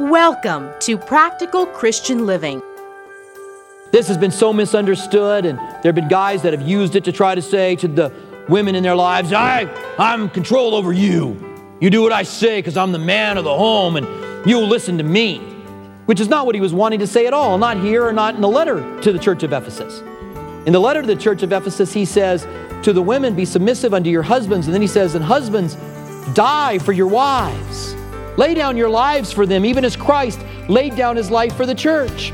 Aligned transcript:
Welcome 0.00 0.70
to 0.80 0.98
Practical 0.98 1.66
Christian 1.66 2.26
Living. 2.26 2.60
This 3.92 4.08
has 4.08 4.18
been 4.18 4.30
so 4.30 4.52
misunderstood, 4.52 5.46
and 5.46 5.58
there 5.58 5.84
have 5.84 5.94
been 5.94 6.08
guys 6.08 6.42
that 6.42 6.52
have 6.52 6.66
used 6.66 6.96
it 6.96 7.04
to 7.04 7.12
try 7.12 7.34
to 7.34 7.42
say 7.42 7.76
to 7.76 7.86
the 7.86 8.12
women 8.48 8.74
in 8.74 8.82
their 8.82 8.96
lives, 8.96 9.32
I, 9.32 9.62
I'm 9.98 10.28
control 10.28 10.74
over 10.74 10.92
you. 10.92 11.40
You 11.80 11.90
do 11.90 12.02
what 12.02 12.12
I 12.12 12.24
say 12.24 12.58
because 12.58 12.76
I'm 12.76 12.92
the 12.92 12.98
man 12.98 13.38
of 13.38 13.44
the 13.44 13.56
home, 13.56 13.96
and 13.96 14.06
you'll 14.46 14.66
listen 14.66 14.98
to 14.98 15.04
me. 15.04 15.38
Which 16.06 16.20
is 16.20 16.28
not 16.28 16.44
what 16.44 16.54
he 16.54 16.60
was 16.60 16.74
wanting 16.74 16.98
to 16.98 17.06
say 17.06 17.26
at 17.26 17.32
all, 17.32 17.56
not 17.56 17.78
here 17.78 18.04
or 18.04 18.12
not 18.12 18.34
in 18.34 18.40
the 18.40 18.48
letter 18.48 19.00
to 19.00 19.12
the 19.12 19.18
church 19.18 19.42
of 19.42 19.52
Ephesus. 19.52 20.00
In 20.66 20.72
the 20.72 20.80
letter 20.80 21.02
to 21.02 21.06
the 21.06 21.16
church 21.16 21.42
of 21.42 21.52
Ephesus, 21.52 21.92
he 21.92 22.04
says, 22.04 22.46
To 22.82 22.92
the 22.92 23.02
women, 23.02 23.34
be 23.34 23.44
submissive 23.44 23.94
unto 23.94 24.10
your 24.10 24.22
husbands. 24.22 24.66
And 24.66 24.74
then 24.74 24.82
he 24.82 24.88
says, 24.88 25.14
And 25.14 25.24
husbands, 25.24 25.76
die 26.34 26.78
for 26.78 26.92
your 26.92 27.06
wives. 27.06 27.94
Lay 28.36 28.54
down 28.54 28.76
your 28.76 28.88
lives 28.88 29.32
for 29.32 29.46
them, 29.46 29.64
even 29.64 29.84
as 29.84 29.96
Christ 29.96 30.40
laid 30.68 30.96
down 30.96 31.16
his 31.16 31.30
life 31.30 31.54
for 31.54 31.66
the 31.66 31.74
church. 31.74 32.32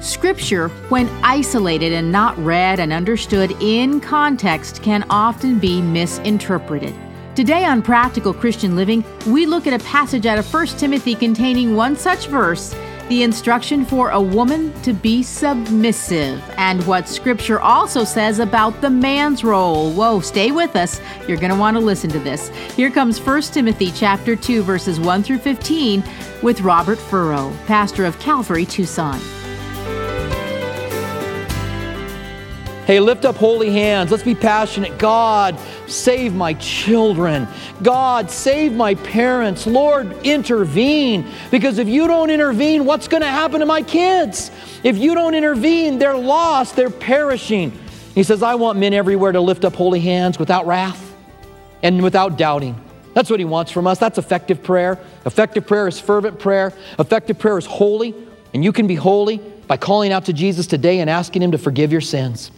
Scripture, 0.00 0.68
when 0.88 1.08
isolated 1.22 1.92
and 1.92 2.10
not 2.10 2.38
read 2.38 2.80
and 2.80 2.92
understood 2.92 3.50
in 3.60 4.00
context, 4.00 4.82
can 4.82 5.04
often 5.10 5.58
be 5.58 5.82
misinterpreted. 5.82 6.94
Today 7.34 7.64
on 7.64 7.82
Practical 7.82 8.32
Christian 8.32 8.76
Living, 8.76 9.04
we 9.26 9.44
look 9.44 9.66
at 9.66 9.78
a 9.78 9.84
passage 9.84 10.24
out 10.24 10.38
of 10.38 10.54
1 10.54 10.66
Timothy 10.78 11.14
containing 11.14 11.76
one 11.76 11.96
such 11.96 12.28
verse 12.28 12.74
the 13.08 13.22
instruction 13.22 13.84
for 13.84 14.10
a 14.10 14.20
woman 14.20 14.72
to 14.82 14.92
be 14.92 15.22
submissive, 15.22 16.42
and 16.56 16.84
what 16.86 17.08
Scripture 17.08 17.60
also 17.60 18.04
says 18.04 18.38
about 18.38 18.80
the 18.80 18.90
man's 18.90 19.44
role. 19.44 19.92
Whoa, 19.92 20.20
stay 20.20 20.50
with 20.50 20.74
us. 20.74 21.00
You're 21.28 21.36
going 21.36 21.52
to 21.52 21.58
want 21.58 21.76
to 21.76 21.80
listen 21.80 22.10
to 22.10 22.18
this. 22.18 22.48
Here 22.74 22.90
comes 22.90 23.20
1 23.20 23.42
Timothy 23.42 23.92
chapter 23.92 24.34
2 24.34 24.62
verses 24.62 24.98
1 24.98 25.22
through 25.22 25.38
15 25.38 26.02
with 26.42 26.60
Robert 26.62 26.98
Furrow, 26.98 27.52
pastor 27.66 28.04
of 28.04 28.18
Calvary 28.18 28.64
Tucson. 28.66 29.20
Hey, 32.86 33.00
lift 33.00 33.24
up 33.24 33.34
holy 33.34 33.70
hands. 33.70 34.12
Let's 34.12 34.22
be 34.22 34.36
passionate. 34.36 34.96
God, 34.96 35.58
save 35.88 36.36
my 36.36 36.54
children. 36.54 37.48
God, 37.82 38.30
save 38.30 38.74
my 38.74 38.94
parents. 38.94 39.66
Lord, 39.66 40.12
intervene. 40.24 41.28
Because 41.50 41.78
if 41.78 41.88
you 41.88 42.06
don't 42.06 42.30
intervene, 42.30 42.84
what's 42.84 43.08
going 43.08 43.22
to 43.22 43.28
happen 43.28 43.58
to 43.58 43.66
my 43.66 43.82
kids? 43.82 44.52
If 44.84 44.98
you 44.98 45.16
don't 45.16 45.34
intervene, 45.34 45.98
they're 45.98 46.16
lost, 46.16 46.76
they're 46.76 46.88
perishing. 46.88 47.76
He 48.14 48.22
says, 48.22 48.40
I 48.40 48.54
want 48.54 48.78
men 48.78 48.94
everywhere 48.94 49.32
to 49.32 49.40
lift 49.40 49.64
up 49.64 49.74
holy 49.74 49.98
hands 49.98 50.38
without 50.38 50.64
wrath 50.64 51.12
and 51.82 52.04
without 52.04 52.38
doubting. 52.38 52.80
That's 53.14 53.28
what 53.28 53.40
he 53.40 53.44
wants 53.44 53.72
from 53.72 53.88
us. 53.88 53.98
That's 53.98 54.16
effective 54.18 54.62
prayer. 54.62 54.96
Effective 55.24 55.66
prayer 55.66 55.88
is 55.88 55.98
fervent 55.98 56.38
prayer. 56.38 56.72
Effective 57.00 57.36
prayer 57.36 57.58
is 57.58 57.66
holy, 57.66 58.14
and 58.54 58.62
you 58.62 58.72
can 58.72 58.86
be 58.86 58.94
holy 58.94 59.38
by 59.66 59.76
calling 59.76 60.12
out 60.12 60.26
to 60.26 60.32
Jesus 60.32 60.68
today 60.68 61.00
and 61.00 61.10
asking 61.10 61.42
him 61.42 61.50
to 61.50 61.58
forgive 61.58 61.90
your 61.90 62.00
sins. 62.00 62.52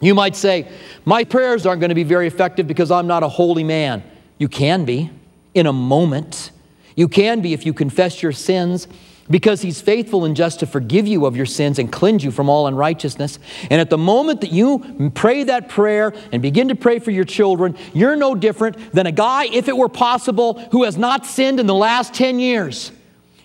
You 0.00 0.14
might 0.14 0.36
say, 0.36 0.68
My 1.04 1.24
prayers 1.24 1.66
aren't 1.66 1.80
going 1.80 1.90
to 1.90 1.94
be 1.94 2.04
very 2.04 2.26
effective 2.26 2.66
because 2.66 2.90
I'm 2.90 3.06
not 3.06 3.22
a 3.22 3.28
holy 3.28 3.64
man. 3.64 4.02
You 4.38 4.48
can 4.48 4.84
be 4.84 5.10
in 5.54 5.66
a 5.66 5.72
moment. 5.72 6.50
You 6.94 7.08
can 7.08 7.40
be 7.40 7.52
if 7.52 7.66
you 7.66 7.72
confess 7.72 8.22
your 8.22 8.32
sins 8.32 8.88
because 9.30 9.60
he's 9.60 9.80
faithful 9.80 10.24
and 10.24 10.34
just 10.34 10.60
to 10.60 10.66
forgive 10.66 11.06
you 11.06 11.26
of 11.26 11.36
your 11.36 11.46
sins 11.46 11.78
and 11.78 11.92
cleanse 11.92 12.24
you 12.24 12.30
from 12.30 12.48
all 12.48 12.66
unrighteousness. 12.66 13.38
And 13.70 13.80
at 13.80 13.90
the 13.90 13.98
moment 13.98 14.40
that 14.40 14.52
you 14.52 15.10
pray 15.14 15.44
that 15.44 15.68
prayer 15.68 16.14
and 16.32 16.40
begin 16.40 16.68
to 16.68 16.74
pray 16.74 16.98
for 16.98 17.10
your 17.10 17.24
children, 17.24 17.76
you're 17.92 18.16
no 18.16 18.34
different 18.34 18.92
than 18.92 19.06
a 19.06 19.12
guy, 19.12 19.46
if 19.46 19.68
it 19.68 19.76
were 19.76 19.88
possible, 19.88 20.58
who 20.72 20.84
has 20.84 20.96
not 20.96 21.26
sinned 21.26 21.60
in 21.60 21.66
the 21.66 21.74
last 21.74 22.14
10 22.14 22.40
years. 22.40 22.90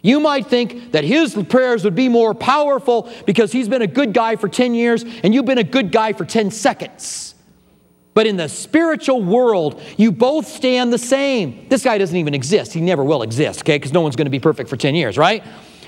You 0.03 0.19
might 0.19 0.47
think 0.47 0.91
that 0.91 1.05
his 1.05 1.33
prayers 1.49 1.85
would 1.85 1.95
be 1.95 2.09
more 2.09 2.35
powerful 2.35 3.09
because 3.25 3.53
he's 3.53 3.69
been 3.69 3.81
a 3.81 3.87
good 3.87 4.13
guy 4.13 4.35
for 4.35 4.49
10 4.49 4.75
years 4.75 5.03
and 5.23 5.33
you've 5.33 5.45
been 5.45 5.58
a 5.58 5.64
good 5.64 5.93
guy 5.93 6.11
for 6.11 6.25
10 6.25 6.52
seconds. 6.52 7.33
But 8.13 8.27
in 8.27 8.36
the 8.36 8.49
spiritual 8.49 9.23
world, 9.23 9.81
you 9.97 10.11
both 10.11 10.45
stand 10.45 10.92
the 10.92 10.97
same. 10.97 11.67
This 11.69 11.83
guy 11.83 11.97
doesn't 11.97 12.15
even 12.15 12.33
exist. 12.33 12.73
He 12.73 12.81
never 12.81 13.03
will 13.03 13.23
exist, 13.23 13.61
okay? 13.61 13.77
Because 13.77 13.93
no 13.93 14.02
one's 14.02 14.17
going 14.17 14.25
to 14.25 14.31
be 14.31 14.42
perfect 14.42 14.69
for 14.69 14.75
10 14.75 14.93
years, 14.93 15.17
right? 15.17 15.42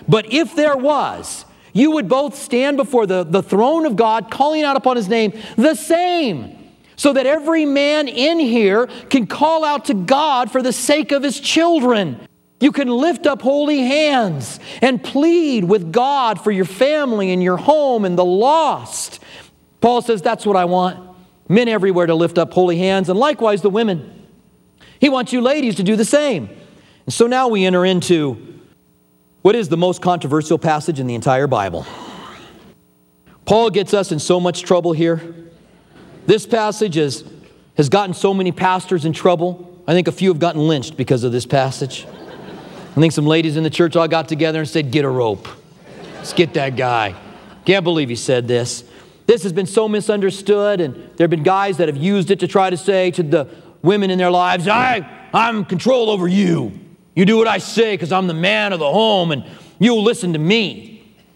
But 0.07 0.31
if 0.33 0.55
there 0.55 0.77
was, 0.77 1.45
you 1.73 1.91
would 1.91 2.07
both 2.07 2.35
stand 2.35 2.77
before 2.77 3.05
the, 3.05 3.25
the 3.25 3.43
throne 3.43 3.85
of 3.85 3.97
God, 3.97 4.31
calling 4.31 4.63
out 4.63 4.77
upon 4.77 4.95
his 4.95 5.09
name 5.09 5.33
the 5.57 5.75
same. 5.75 6.57
So 6.95 7.11
that 7.11 7.25
every 7.25 7.65
man 7.65 8.07
in 8.07 8.39
here 8.39 8.87
can 9.09 9.27
call 9.27 9.65
out 9.65 9.85
to 9.85 9.93
God 9.93 10.49
for 10.49 10.61
the 10.61 10.71
sake 10.71 11.11
of 11.11 11.21
his 11.21 11.37
children. 11.37 12.24
You 12.59 12.71
can 12.71 12.88
lift 12.88 13.27
up 13.27 13.41
holy 13.41 13.79
hands 13.79 14.59
and 14.81 15.03
plead 15.03 15.66
with 15.66 15.91
God 15.91 16.41
for 16.41 16.51
your 16.51 16.66
family 16.66 17.31
and 17.31 17.43
your 17.43 17.57
home 17.57 18.05
and 18.05 18.17
the 18.17 18.25
lost. 18.25 19.21
Paul 19.81 20.01
says, 20.01 20.21
That's 20.21 20.45
what 20.45 20.55
I 20.55 20.66
want. 20.66 21.16
Men 21.47 21.67
everywhere 21.67 22.07
to 22.07 22.16
lift 22.16 22.38
up 22.38 22.53
holy 22.53 22.77
hands, 22.77 23.09
and 23.09 23.19
likewise 23.19 23.61
the 23.61 23.69
women. 23.69 24.27
He 24.99 25.09
wants 25.09 25.33
you 25.33 25.41
ladies 25.41 25.75
to 25.75 25.83
do 25.83 25.95
the 25.95 26.05
same. 26.05 26.49
And 27.05 27.13
so 27.13 27.27
now 27.27 27.49
we 27.49 27.66
enter 27.66 27.85
into 27.85 28.59
what 29.41 29.55
is 29.55 29.69
the 29.69 29.77
most 29.77 30.01
controversial 30.01 30.57
passage 30.57 30.99
in 30.99 31.05
the 31.05 31.13
entire 31.13 31.45
Bible. 31.45 31.85
Paul 33.45 33.69
gets 33.69 33.93
us 33.93 34.11
in 34.11 34.17
so 34.17 34.39
much 34.39 34.63
trouble 34.63 34.93
here. 34.93 35.22
This 36.25 36.47
passage 36.47 36.97
is, 36.97 37.23
has 37.77 37.89
gotten 37.89 38.16
so 38.16 38.33
many 38.33 38.51
pastors 38.51 39.05
in 39.05 39.13
trouble. 39.13 39.83
I 39.87 39.93
think 39.93 40.07
a 40.07 40.11
few 40.11 40.29
have 40.29 40.39
gotten 40.39 40.67
lynched 40.67 40.97
because 40.97 41.23
of 41.23 41.31
this 41.31 41.45
passage. 41.45 42.07
I 42.95 43.00
think 43.01 43.11
some 43.11 43.25
ladies 43.25 43.57
in 43.57 43.63
the 43.63 43.69
church 43.69 43.97
all 43.97 44.07
got 44.07 44.29
together 44.29 44.59
and 44.59 44.69
said, 44.69 44.89
Get 44.89 45.03
a 45.03 45.09
rope. 45.09 45.50
Let's 46.13 46.31
get 46.31 46.53
that 46.53 46.78
guy. 46.78 47.13
Can't 47.66 47.83
believe 47.83 48.07
he 48.07 48.16
said 48.16 48.47
this. 48.47 48.85
This 49.28 49.44
has 49.44 49.51
been 49.51 49.66
so 49.66 49.89
misunderstood, 49.89 50.79
and 50.79 50.95
there 51.17 51.25
have 51.25 51.29
been 51.29 51.44
guys 51.44 51.78
that 51.78 51.89
have 51.89 51.97
used 51.97 52.31
it 52.31 52.39
to 52.39 52.47
try 52.47 52.69
to 52.69 52.78
say 52.78 53.11
to 53.11 53.23
the 53.23 53.50
women 53.81 54.11
in 54.11 54.17
their 54.17 54.31
lives, 54.31 54.67
I, 54.67 55.28
I'm 55.34 55.66
control 55.66 56.09
over 56.09 56.28
you. 56.28 56.79
You 57.16 57.25
do 57.25 57.38
what 57.38 57.47
I 57.47 57.57
say 57.57 57.94
because 57.94 58.11
I'm 58.11 58.28
the 58.28 58.34
man 58.34 58.72
of 58.72 58.79
the 58.79 58.89
home, 58.91 59.31
and 59.31 59.44
you'll 59.78 60.03
listen 60.03 60.34
to 60.34 60.39
me. 60.39 60.91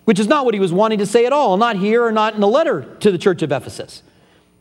Which 0.06 0.20
is 0.20 0.28
not 0.28 0.46
what 0.46 0.54
he 0.54 0.60
was 0.60 0.72
wanting 0.72 1.00
to 1.00 1.06
say 1.06 1.26
at 1.26 1.34
all, 1.34 1.58
not 1.58 1.76
here 1.76 2.04
or 2.04 2.12
not 2.12 2.36
in 2.36 2.42
the 2.42 2.48
letter 2.48 2.96
to 3.02 3.12
the 3.12 3.18
church 3.18 3.42
of 3.42 3.52
Ephesus. 3.52 4.02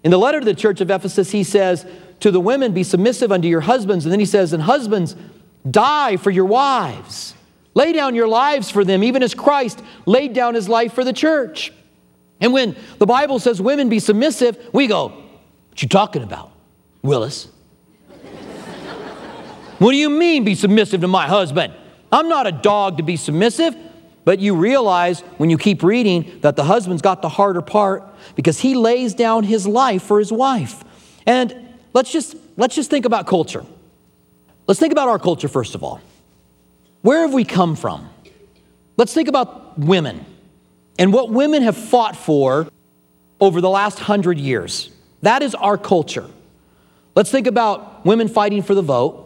In 0.03 0.10
the 0.10 0.19
letter 0.19 0.41
to 0.41 0.44
the 0.44 0.54
church 0.54 0.81
of 0.81 0.91
Ephesus, 0.91 1.31
he 1.31 1.42
says, 1.44 1.87
To 2.20 2.31
the 2.31 2.41
women, 2.41 2.72
be 2.72 2.82
submissive 2.82 3.32
unto 3.32 3.48
your 3.48 3.62
husbands. 3.62 4.04
And 4.04 4.12
then 4.12 4.20
he 4.20 4.26
says, 4.26 4.53
And 4.53 4.64
husbands, 4.64 5.16
Die 5.69 6.16
for 6.16 6.30
your 6.30 6.44
wives. 6.44 7.34
Lay 7.74 7.92
down 7.92 8.14
your 8.14 8.28
lives 8.28 8.70
for 8.70 8.84
them, 8.84 9.04
even 9.04 9.22
as 9.22 9.34
Christ 9.34 9.82
laid 10.06 10.32
down 10.32 10.54
his 10.54 10.69
life 10.69 10.92
for 10.92 11.04
the 11.04 11.12
church. 11.12 11.72
And 12.41 12.52
when 12.52 12.76
the 12.98 13.06
Bible 13.06 13.38
says 13.38 13.60
women 13.60 13.88
be 13.88 13.98
submissive, 13.98 14.58
we 14.72 14.86
go, 14.86 15.08
What 15.69 15.82
you 15.82 15.88
talking 15.88 16.22
about, 16.22 16.52
Willis? 17.02 17.48
what 19.78 19.92
do 19.92 19.96
you 19.96 20.10
mean 20.10 20.44
be 20.44 20.54
submissive 20.54 21.00
to 21.02 21.08
my 21.08 21.26
husband? 21.26 21.72
I'm 22.10 22.28
not 22.28 22.46
a 22.46 22.52
dog 22.52 22.96
to 22.96 23.02
be 23.02 23.16
submissive. 23.16 23.76
But 24.28 24.40
you 24.40 24.56
realize 24.56 25.20
when 25.38 25.48
you 25.48 25.56
keep 25.56 25.82
reading 25.82 26.40
that 26.42 26.54
the 26.54 26.62
husband's 26.62 27.00
got 27.00 27.22
the 27.22 27.30
harder 27.30 27.62
part 27.62 28.04
because 28.34 28.60
he 28.60 28.75
lays 28.75 29.14
down 29.14 29.42
his 29.42 29.66
life 29.66 30.02
for 30.02 30.19
his 30.19 30.30
wife. 30.30 30.84
And 31.25 31.56
let's 31.94 32.12
just 32.12 32.36
let's 32.58 32.75
just 32.75 32.90
think 32.90 33.06
about 33.06 33.26
culture. 33.26 33.64
Let's 34.68 34.78
think 34.78 34.92
about 34.92 35.08
our 35.08 35.18
culture 35.18 35.48
first 35.48 35.74
of 35.74 35.82
all. 35.82 36.00
Where 37.00 37.22
have 37.22 37.32
we 37.32 37.44
come 37.44 37.74
from? 37.74 38.10
Let's 38.98 39.14
think 39.14 39.28
about 39.28 39.78
women 39.78 40.26
and 40.98 41.12
what 41.12 41.30
women 41.30 41.62
have 41.62 41.76
fought 41.76 42.16
for 42.16 42.68
over 43.40 43.60
the 43.62 43.70
last 43.70 43.98
hundred 43.98 44.38
years. 44.38 44.90
That 45.22 45.42
is 45.42 45.54
our 45.54 45.78
culture. 45.78 46.26
Let's 47.14 47.30
think 47.30 47.46
about 47.46 48.04
women 48.04 48.28
fighting 48.28 48.62
for 48.62 48.74
the 48.74 48.82
vote. 48.82 49.24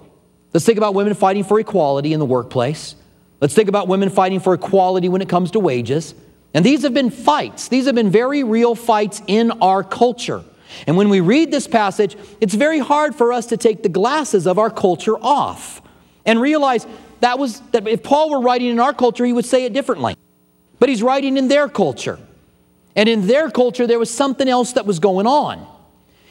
Let's 0.55 0.65
think 0.65 0.79
about 0.79 0.95
women 0.95 1.15
fighting 1.15 1.45
for 1.45 1.59
equality 1.59 2.13
in 2.13 2.21
the 2.21 2.27
workplace. 2.27 2.95
Let's 3.41 3.55
think 3.55 3.69
about 3.69 3.89
women 3.89 4.11
fighting 4.11 4.39
for 4.39 4.55
equality 4.55 5.09
when 5.09 5.23
it 5.23 5.29
comes 5.29 5.51
to 5.53 5.59
wages. 5.61 6.15
And 6.55 6.65
these 6.65 6.83
have 6.83 6.95
been 6.95 7.11
fights, 7.11 7.69
these 7.69 7.87
have 7.87 7.95
been 7.97 8.11
very 8.11 8.45
real 8.45 8.75
fights 8.75 9.21
in 9.27 9.51
our 9.51 9.83
culture. 9.83 10.45
And 10.87 10.97
when 10.97 11.09
we 11.09 11.21
read 11.21 11.51
this 11.51 11.67
passage, 11.67 12.17
it's 12.41 12.55
very 12.55 12.79
hard 12.79 13.15
for 13.15 13.33
us 13.33 13.47
to 13.47 13.57
take 13.57 13.83
the 13.83 13.89
glasses 13.89 14.47
of 14.47 14.59
our 14.59 14.71
culture 14.71 15.17
off 15.17 15.83
and 16.25 16.41
realize 16.41 16.87
that 17.21 17.39
was 17.39 17.61
that 17.71 17.87
if 17.87 18.03
Paul 18.03 18.31
were 18.31 18.41
writing 18.41 18.69
in 18.69 18.81
our 18.81 18.93
culture, 18.93 19.25
he 19.25 19.33
would 19.33 19.45
say 19.45 19.65
it 19.65 19.73
differently. 19.73 20.17
But 20.79 20.89
he's 20.89 21.03
writing 21.03 21.37
in 21.37 21.49
their 21.49 21.69
culture. 21.69 22.19
And 22.97 23.09
in 23.09 23.27
their 23.27 23.51
culture, 23.51 23.87
there 23.87 23.99
was 23.99 24.11
something 24.11 24.49
else 24.49 24.73
that 24.73 24.87
was 24.87 24.99
going 24.99 25.27
on. 25.27 25.67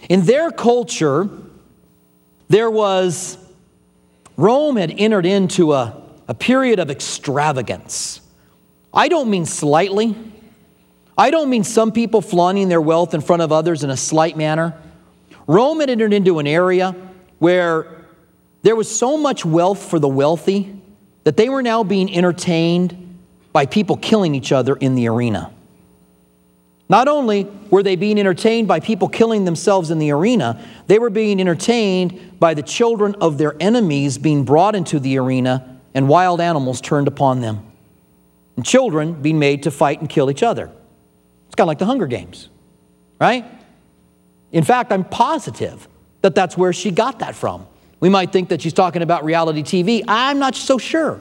In 0.09 0.25
their 0.25 0.51
culture, 0.51 1.29
there 2.49 2.69
was 2.69 3.38
Rome 4.38 4.75
had 4.75 4.91
entered 4.97 5.25
into 5.25 5.73
a, 5.73 6.01
a 6.27 6.33
period 6.33 6.79
of 6.79 6.89
extravagance. 6.89 8.21
I 8.93 9.07
don't 9.07 9.29
mean 9.29 9.45
slightly. 9.45 10.15
I 11.21 11.29
don't 11.29 11.51
mean 11.51 11.63
some 11.63 11.91
people 11.91 12.19
flaunting 12.19 12.68
their 12.68 12.81
wealth 12.81 13.13
in 13.13 13.21
front 13.21 13.44
of 13.44 13.51
others 13.51 13.83
in 13.83 13.91
a 13.91 13.95
slight 13.95 14.35
manner. 14.35 14.73
Rome 15.45 15.79
had 15.79 15.88
entered 15.88 16.13
into 16.13 16.39
an 16.39 16.47
area 16.47 16.95
where 17.38 18.07
there 18.63 18.75
was 18.75 18.89
so 18.89 19.18
much 19.18 19.45
wealth 19.45 19.88
for 19.88 20.00
the 20.00 20.07
wealthy 20.07 20.81
that 21.23 21.38
they 21.38 21.47
were 21.47 21.62
now 21.62 21.83
being 21.83 22.12
entertained 22.12 23.19
by 23.53 23.68
people 23.68 23.97
killing 23.97 24.33
each 24.33 24.51
other 24.51 24.75
in 24.75 24.95
the 24.95 25.07
arena. 25.09 25.53
Not 26.89 27.07
only 27.07 27.44
were 27.69 27.83
they 27.83 27.95
being 27.95 28.17
entertained 28.17 28.67
by 28.67 28.79
people 28.79 29.07
killing 29.07 29.45
themselves 29.45 29.91
in 29.91 30.00
the 30.00 30.09
arena, 30.09 30.59
they 30.88 30.97
were 30.97 31.12
being 31.12 31.39
entertained 31.39 32.39
by 32.39 32.56
the 32.56 32.63
children 32.63 33.13
of 33.21 33.38
their 33.38 33.56
enemies 33.59 34.17
being 34.17 34.44
brought 34.44 34.74
into 34.74 35.00
the 35.00 35.19
arena 35.19 35.79
and 35.94 36.09
wild 36.09 36.41
animals 36.41 36.81
turned 36.81 37.07
upon 37.07 37.41
them. 37.41 37.63
And 38.56 38.65
children 38.65 39.21
being 39.21 39.38
made 39.38 39.62
to 39.63 39.69
fight 39.69 40.00
and 40.00 40.09
kill 40.09 40.31
each 40.31 40.41
other. 40.41 40.71
It's 41.51 41.56
kind 41.57 41.65
of 41.65 41.68
like 41.68 41.80
the 41.80 41.86
Hunger 41.86 42.07
Games, 42.07 42.48
right? 43.19 43.44
In 44.53 44.63
fact, 44.63 44.94
I'm 44.94 45.03
positive 45.03 45.86
that 46.21 46.33
that's 46.33 46.57
where 46.57 46.71
she 46.71 46.92
got 46.92 47.19
that 47.19 47.36
from. 47.36 47.68
We 48.00 48.07
might 48.07 48.31
think 48.31 48.48
that 48.50 48.62
she's 48.62 48.71
talking 48.71 49.01
about 49.01 49.25
reality 49.25 49.62
TV. 49.62 50.01
I'm 50.07 50.39
not 50.39 50.56
so 50.56 50.77
sure. 50.77 51.19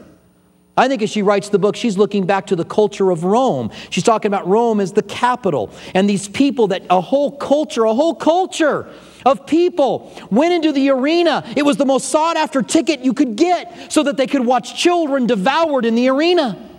I 0.77 0.87
think 0.87 1.03
as 1.03 1.11
she 1.11 1.23
writes 1.23 1.49
the 1.49 1.59
book, 1.59 1.75
she's 1.75 1.99
looking 1.99 2.27
back 2.27 2.47
to 2.47 2.55
the 2.55 2.65
culture 2.65 3.11
of 3.11 3.25
Rome. 3.25 3.73
She's 3.91 4.05
talking 4.05 4.29
about 4.29 4.47
Rome 4.47 4.79
as 4.79 4.93
the 4.93 5.03
capital. 5.03 5.73
And 5.94 6.09
these 6.09 6.29
people 6.29 6.69
that 6.69 6.85
a 6.91 7.00
whole 7.00 7.37
culture, 7.37 7.82
a 7.82 7.93
whole 7.93 8.15
culture 8.15 8.88
of 9.27 9.49
people 9.49 10.12
went 10.31 10.55
into 10.55 10.71
the 10.71 10.91
arena. 10.91 11.43
It 11.56 11.65
was 11.65 11.77
the 11.77 11.87
most 11.87 12.09
sought 12.09 12.37
after 12.37 12.62
ticket 12.62 13.00
you 13.00 13.15
could 13.15 13.35
get 13.35 13.91
so 13.93 14.05
that 14.05 14.17
they 14.17 14.29
could 14.29 14.47
watch 14.47 14.81
children 14.81 15.27
devoured 15.27 15.85
in 15.85 15.97
the 15.97 16.09
arena. 16.09 16.69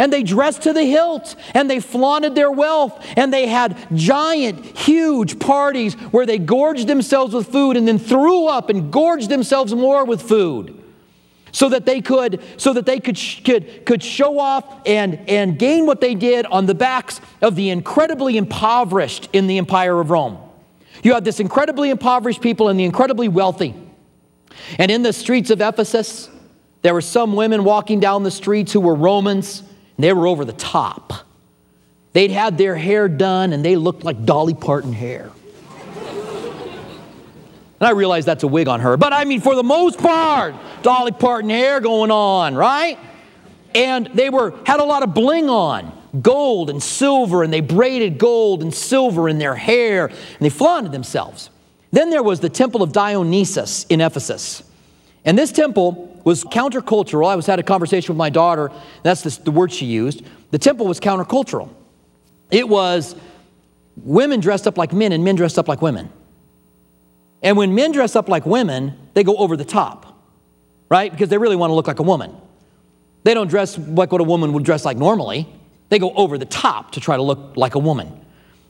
And 0.00 0.10
they 0.10 0.22
dressed 0.22 0.62
to 0.62 0.72
the 0.72 0.84
hilt 0.84 1.36
and 1.52 1.68
they 1.68 1.78
flaunted 1.78 2.34
their 2.34 2.50
wealth 2.50 3.06
and 3.18 3.30
they 3.30 3.46
had 3.46 3.76
giant, 3.94 4.64
huge 4.64 5.38
parties 5.38 5.92
where 5.92 6.24
they 6.24 6.38
gorged 6.38 6.86
themselves 6.86 7.34
with 7.34 7.48
food 7.48 7.76
and 7.76 7.86
then 7.86 7.98
threw 7.98 8.46
up 8.46 8.70
and 8.70 8.90
gorged 8.90 9.28
themselves 9.28 9.74
more 9.74 10.06
with 10.06 10.22
food 10.22 10.82
so 11.52 11.68
that 11.68 11.84
they 11.84 12.00
could 12.00 12.42
so 12.56 12.72
that 12.72 12.86
they 12.86 12.98
could 12.98 13.20
could, 13.44 13.84
could 13.84 14.02
show 14.02 14.38
off 14.38 14.64
and 14.86 15.20
and 15.28 15.58
gain 15.58 15.84
what 15.84 16.00
they 16.00 16.14
did 16.14 16.46
on 16.46 16.64
the 16.64 16.74
backs 16.74 17.20
of 17.42 17.54
the 17.54 17.68
incredibly 17.68 18.38
impoverished 18.38 19.28
in 19.34 19.48
the 19.48 19.58
empire 19.58 20.00
of 20.00 20.08
Rome. 20.08 20.38
You 21.02 21.12
had 21.12 21.26
this 21.26 21.40
incredibly 21.40 21.90
impoverished 21.90 22.40
people 22.40 22.70
and 22.70 22.80
the 22.80 22.84
incredibly 22.84 23.28
wealthy. 23.28 23.74
And 24.78 24.90
in 24.90 25.02
the 25.02 25.12
streets 25.12 25.50
of 25.50 25.60
Ephesus, 25.60 26.30
there 26.80 26.94
were 26.94 27.02
some 27.02 27.34
women 27.34 27.64
walking 27.64 28.00
down 28.00 28.22
the 28.22 28.30
streets 28.30 28.72
who 28.72 28.80
were 28.80 28.94
Romans, 28.94 29.62
they 30.02 30.12
were 30.12 30.26
over 30.26 30.44
the 30.44 30.52
top. 30.52 31.12
They'd 32.12 32.30
had 32.30 32.58
their 32.58 32.76
hair 32.76 33.08
done 33.08 33.52
and 33.52 33.64
they 33.64 33.76
looked 33.76 34.04
like 34.04 34.24
Dolly 34.24 34.54
Parton 34.54 34.92
hair. 34.92 35.30
And 37.80 37.86
I 37.86 37.92
realize 37.92 38.26
that's 38.26 38.42
a 38.42 38.48
wig 38.48 38.68
on 38.68 38.80
her, 38.80 38.98
but 38.98 39.14
I 39.14 39.24
mean, 39.24 39.40
for 39.40 39.54
the 39.54 39.62
most 39.62 39.98
part, 39.98 40.54
Dolly 40.82 41.12
Parton 41.12 41.48
hair 41.48 41.80
going 41.80 42.10
on, 42.10 42.54
right? 42.54 42.98
And 43.74 44.06
they 44.08 44.28
were 44.28 44.54
had 44.66 44.80
a 44.80 44.84
lot 44.84 45.02
of 45.02 45.14
bling 45.14 45.48
on, 45.48 45.90
gold 46.20 46.68
and 46.68 46.82
silver, 46.82 47.42
and 47.42 47.50
they 47.50 47.60
braided 47.60 48.18
gold 48.18 48.62
and 48.62 48.74
silver 48.74 49.30
in 49.30 49.38
their 49.38 49.54
hair, 49.54 50.08
and 50.08 50.40
they 50.40 50.50
flaunted 50.50 50.92
themselves. 50.92 51.48
Then 51.90 52.10
there 52.10 52.22
was 52.22 52.40
the 52.40 52.50
temple 52.50 52.82
of 52.82 52.92
Dionysus 52.92 53.86
in 53.88 54.02
Ephesus. 54.02 54.62
And 55.24 55.38
this 55.38 55.50
temple 55.50 56.09
was 56.24 56.44
countercultural. 56.44 57.28
I 57.28 57.36
was 57.36 57.46
had 57.46 57.58
a 57.58 57.62
conversation 57.62 58.14
with 58.14 58.18
my 58.18 58.30
daughter, 58.30 58.70
that's 59.02 59.22
the, 59.22 59.44
the 59.44 59.50
word 59.50 59.72
she 59.72 59.86
used. 59.86 60.22
The 60.50 60.58
temple 60.58 60.86
was 60.86 61.00
countercultural. 61.00 61.68
It 62.50 62.68
was 62.68 63.14
women 63.96 64.40
dressed 64.40 64.66
up 64.66 64.76
like 64.76 64.92
men 64.92 65.12
and 65.12 65.24
men 65.24 65.36
dressed 65.36 65.58
up 65.58 65.68
like 65.68 65.82
women. 65.82 66.10
And 67.42 67.56
when 67.56 67.74
men 67.74 67.92
dress 67.92 68.16
up 68.16 68.28
like 68.28 68.44
women, 68.44 68.96
they 69.14 69.24
go 69.24 69.36
over 69.36 69.56
the 69.56 69.64
top, 69.64 70.18
right? 70.88 71.10
Because 71.10 71.28
they 71.28 71.38
really 71.38 71.56
want 71.56 71.70
to 71.70 71.74
look 71.74 71.86
like 71.86 71.98
a 71.98 72.04
woman. 72.04 72.36
They 73.22 73.34
don't 73.34 73.48
dress 73.48 73.78
like 73.78 74.12
what 74.12 74.20
a 74.20 74.24
woman 74.24 74.52
would 74.52 74.64
dress 74.64 74.84
like 74.84 74.96
normally. 74.96 75.48
They 75.88 75.98
go 75.98 76.12
over 76.12 76.38
the 76.38 76.46
top 76.46 76.92
to 76.92 77.00
try 77.00 77.16
to 77.16 77.22
look 77.22 77.56
like 77.56 77.74
a 77.74 77.78
woman. 77.78 78.24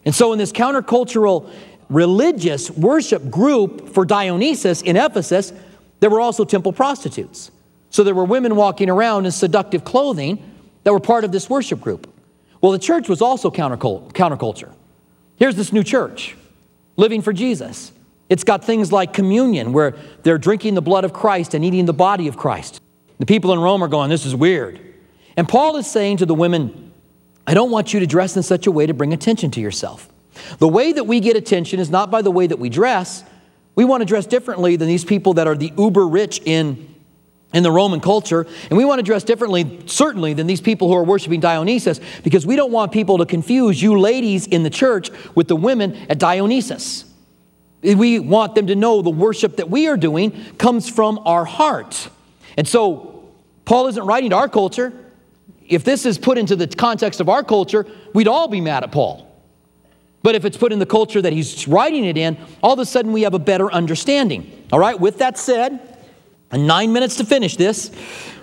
And 0.05 0.15
so, 0.15 0.33
in 0.33 0.39
this 0.39 0.53
countercultural 0.53 1.51
religious 1.89 2.71
worship 2.71 3.31
group 3.31 3.91
for 3.91 4.05
Dionysus 4.05 4.81
in 4.83 4.97
Ephesus, 4.97 5.53
there 6.01 6.11
were 6.11 6.21
also 6.21 6.45
temple 6.45 6.73
prostitutes. 6.73 7.51
So, 7.91 8.05
there 8.05 8.15
were 8.15 8.25
women 8.25 8.57
walking 8.57 8.89
around 8.89 9.27
in 9.27 9.33
seductive 9.33 9.85
clothing 9.85 10.43
that 10.85 10.93
were 10.93 11.01
part 11.01 11.25
of 11.25 11.33
this 11.33 11.51
worship 11.51 11.81
group. 11.81 12.13
Well, 12.61 12.73
the 12.73 12.79
church 12.79 13.09
was 13.09 13.23
also 13.23 13.51
counterculture. 13.51 14.73
Here's 15.37 15.57
this 15.57 15.73
new 15.73 15.83
church 15.83 16.37
living 16.97 17.23
for 17.23 17.33
Jesus. 17.33 17.93
It's 18.29 18.45
got 18.45 18.65
things 18.65 18.93
like 18.93 19.13
communion, 19.13 19.73
where 19.73 19.97
they're 20.23 20.39
drinking 20.39 20.75
the 20.75 20.83
blood 20.83 21.05
of 21.05 21.13
Christ 21.13 21.55
and 21.55 21.65
eating 21.65 21.87
the 21.87 21.93
body 21.93 22.29
of 22.29 22.37
Christ. 22.37 22.81
The 23.19 23.27
people 23.27 23.53
in 23.53 23.59
Rome 23.59 23.83
are 23.83 23.89
going, 23.89 24.09
This 24.09 24.25
is 24.25 24.35
weird. 24.35 24.81
And 25.37 25.49
Paul 25.49 25.77
is 25.77 25.87
saying 25.91 26.19
to 26.19 26.27
the 26.27 26.35
women, 26.35 26.93
I 27.47 27.55
don't 27.55 27.71
want 27.71 27.93
you 27.93 28.01
to 28.01 28.07
dress 28.07 28.37
in 28.37 28.43
such 28.43 28.67
a 28.67 28.71
way 28.71 28.87
to 28.87 28.95
bring 28.95 29.13
attention 29.13 29.51
to 29.53 29.61
yourself. 29.61 30.09
The 30.59 30.69
way 30.69 30.93
that 30.93 31.05
we 31.05 31.21
get 31.21 31.37
attention 31.37 31.81
is 31.81 31.91
not 31.91 32.11
by 32.11 32.23
the 32.23 32.31
way 32.31 32.47
that 32.47 32.59
we 32.59 32.69
dress. 32.69 33.25
We 33.81 33.87
want 33.87 34.03
to 34.03 34.05
dress 34.05 34.27
differently 34.27 34.77
than 34.77 34.89
these 34.89 35.07
people 35.07 35.33
that 35.33 35.47
are 35.47 35.57
the 35.57 35.73
uber 35.79 36.07
rich 36.07 36.43
in, 36.45 36.95
in 37.55 37.63
the 37.63 37.71
Roman 37.71 38.01
culture. 38.01 38.47
And 38.69 38.77
we 38.77 38.85
want 38.85 38.99
to 38.99 39.03
dress 39.03 39.25
differently, 39.25 39.81
certainly, 39.87 40.35
than 40.35 40.47
these 40.47 40.61
people 40.61 40.89
who 40.89 40.95
are 40.97 41.03
worshiping 41.03 41.41
Dionysus 41.41 41.99
because 42.23 42.45
we 42.45 42.57
don't 42.57 42.73
want 42.73 42.93
people 42.93 43.17
to 43.17 43.25
confuse 43.25 43.81
you 43.81 43.99
ladies 43.99 44.47
in 44.47 44.65
the 44.65 44.69
church 44.69 45.09
with 45.35 45.49
the 45.49 45.57
women 45.57 45.95
at 46.11 46.19
Dionysus. 46.19 47.07
We 47.81 48.19
want 48.19 48.55
them 48.55 48.67
to 48.67 48.77
know 48.77 49.01
the 49.01 49.09
worship 49.09 49.57
that 49.57 49.71
we 49.71 49.89
are 49.89 49.97
doing 49.97 50.39
comes 50.59 50.87
from 50.87 51.19
our 51.25 51.47
heart. 51.47 52.11
And 52.59 52.69
so, 52.69 53.31
Paul 53.65 53.87
isn't 53.87 54.05
writing 54.05 54.29
to 54.29 54.37
our 54.37 54.51
culture. 54.51 54.93
If 55.67 55.85
this 55.85 56.05
is 56.05 56.19
put 56.19 56.37
into 56.37 56.55
the 56.55 56.67
context 56.67 57.19
of 57.19 57.31
our 57.31 57.43
culture, 57.43 57.87
we'd 58.13 58.29
all 58.29 58.49
be 58.49 58.61
mad 58.61 58.85
at 58.85 58.93
Paul. 58.93 59.30
But 60.23 60.35
if 60.35 60.45
it's 60.45 60.57
put 60.57 60.73
in 60.73 60.79
the 60.79 60.87
culture 60.87 61.23
that 61.23 61.33
he's 61.33 61.67
writing 61.67 62.05
it 62.05 62.17
in, 62.17 62.37
all 62.63 62.75
of 62.75 62.79
a 62.79 62.85
sudden 62.85 63.13
we 63.13 63.23
have 63.23 63.35
a 63.35 63.39
better 63.39 63.73
understanding. 63.73 64.67
All 64.73 64.79
right, 64.79 64.99
with 64.99 65.19
that 65.19 65.39
said, 65.39 65.97
nine 66.53 66.93
minutes 66.93 67.17
to 67.17 67.25
finish 67.25 67.57
this. 67.57 67.89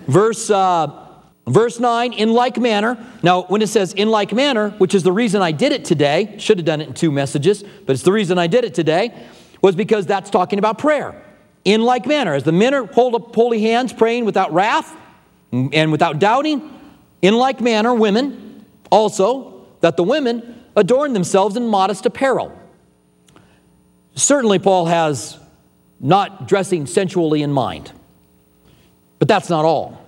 Verse. 0.06 0.50
Uh, 0.50 1.04
Verse 1.48 1.80
9, 1.80 2.12
in 2.12 2.34
like 2.34 2.58
manner. 2.58 2.98
Now, 3.22 3.42
when 3.44 3.62
it 3.62 3.68
says 3.68 3.94
in 3.94 4.10
like 4.10 4.32
manner, 4.32 4.70
which 4.72 4.94
is 4.94 5.02
the 5.02 5.12
reason 5.12 5.40
I 5.40 5.50
did 5.50 5.72
it 5.72 5.84
today, 5.84 6.34
should 6.38 6.58
have 6.58 6.66
done 6.66 6.80
it 6.80 6.88
in 6.88 6.94
two 6.94 7.10
messages, 7.10 7.62
but 7.86 7.94
it's 7.94 8.02
the 8.02 8.12
reason 8.12 8.38
I 8.38 8.46
did 8.46 8.64
it 8.64 8.74
today, 8.74 9.14
was 9.62 9.74
because 9.74 10.06
that's 10.06 10.28
talking 10.30 10.58
about 10.58 10.78
prayer. 10.78 11.20
In 11.64 11.82
like 11.82 12.06
manner, 12.06 12.34
as 12.34 12.44
the 12.44 12.52
men 12.52 12.74
are 12.74 12.84
hold 12.84 13.14
up 13.14 13.34
holy 13.34 13.62
hands, 13.62 13.92
praying 13.92 14.24
without 14.24 14.52
wrath 14.52 14.94
and 15.50 15.90
without 15.90 16.18
doubting, 16.18 16.70
in 17.22 17.34
like 17.34 17.60
manner, 17.60 17.94
women 17.94 18.66
also, 18.90 19.66
that 19.80 19.96
the 19.96 20.04
women 20.04 20.57
adorn 20.78 21.12
themselves 21.12 21.56
in 21.56 21.66
modest 21.66 22.06
apparel. 22.06 22.56
Certainly, 24.14 24.60
Paul 24.60 24.86
has 24.86 25.38
not 26.00 26.46
dressing 26.46 26.86
sensually 26.86 27.42
in 27.42 27.52
mind, 27.52 27.92
but 29.18 29.26
that's 29.28 29.50
not 29.50 29.64
all. 29.64 29.98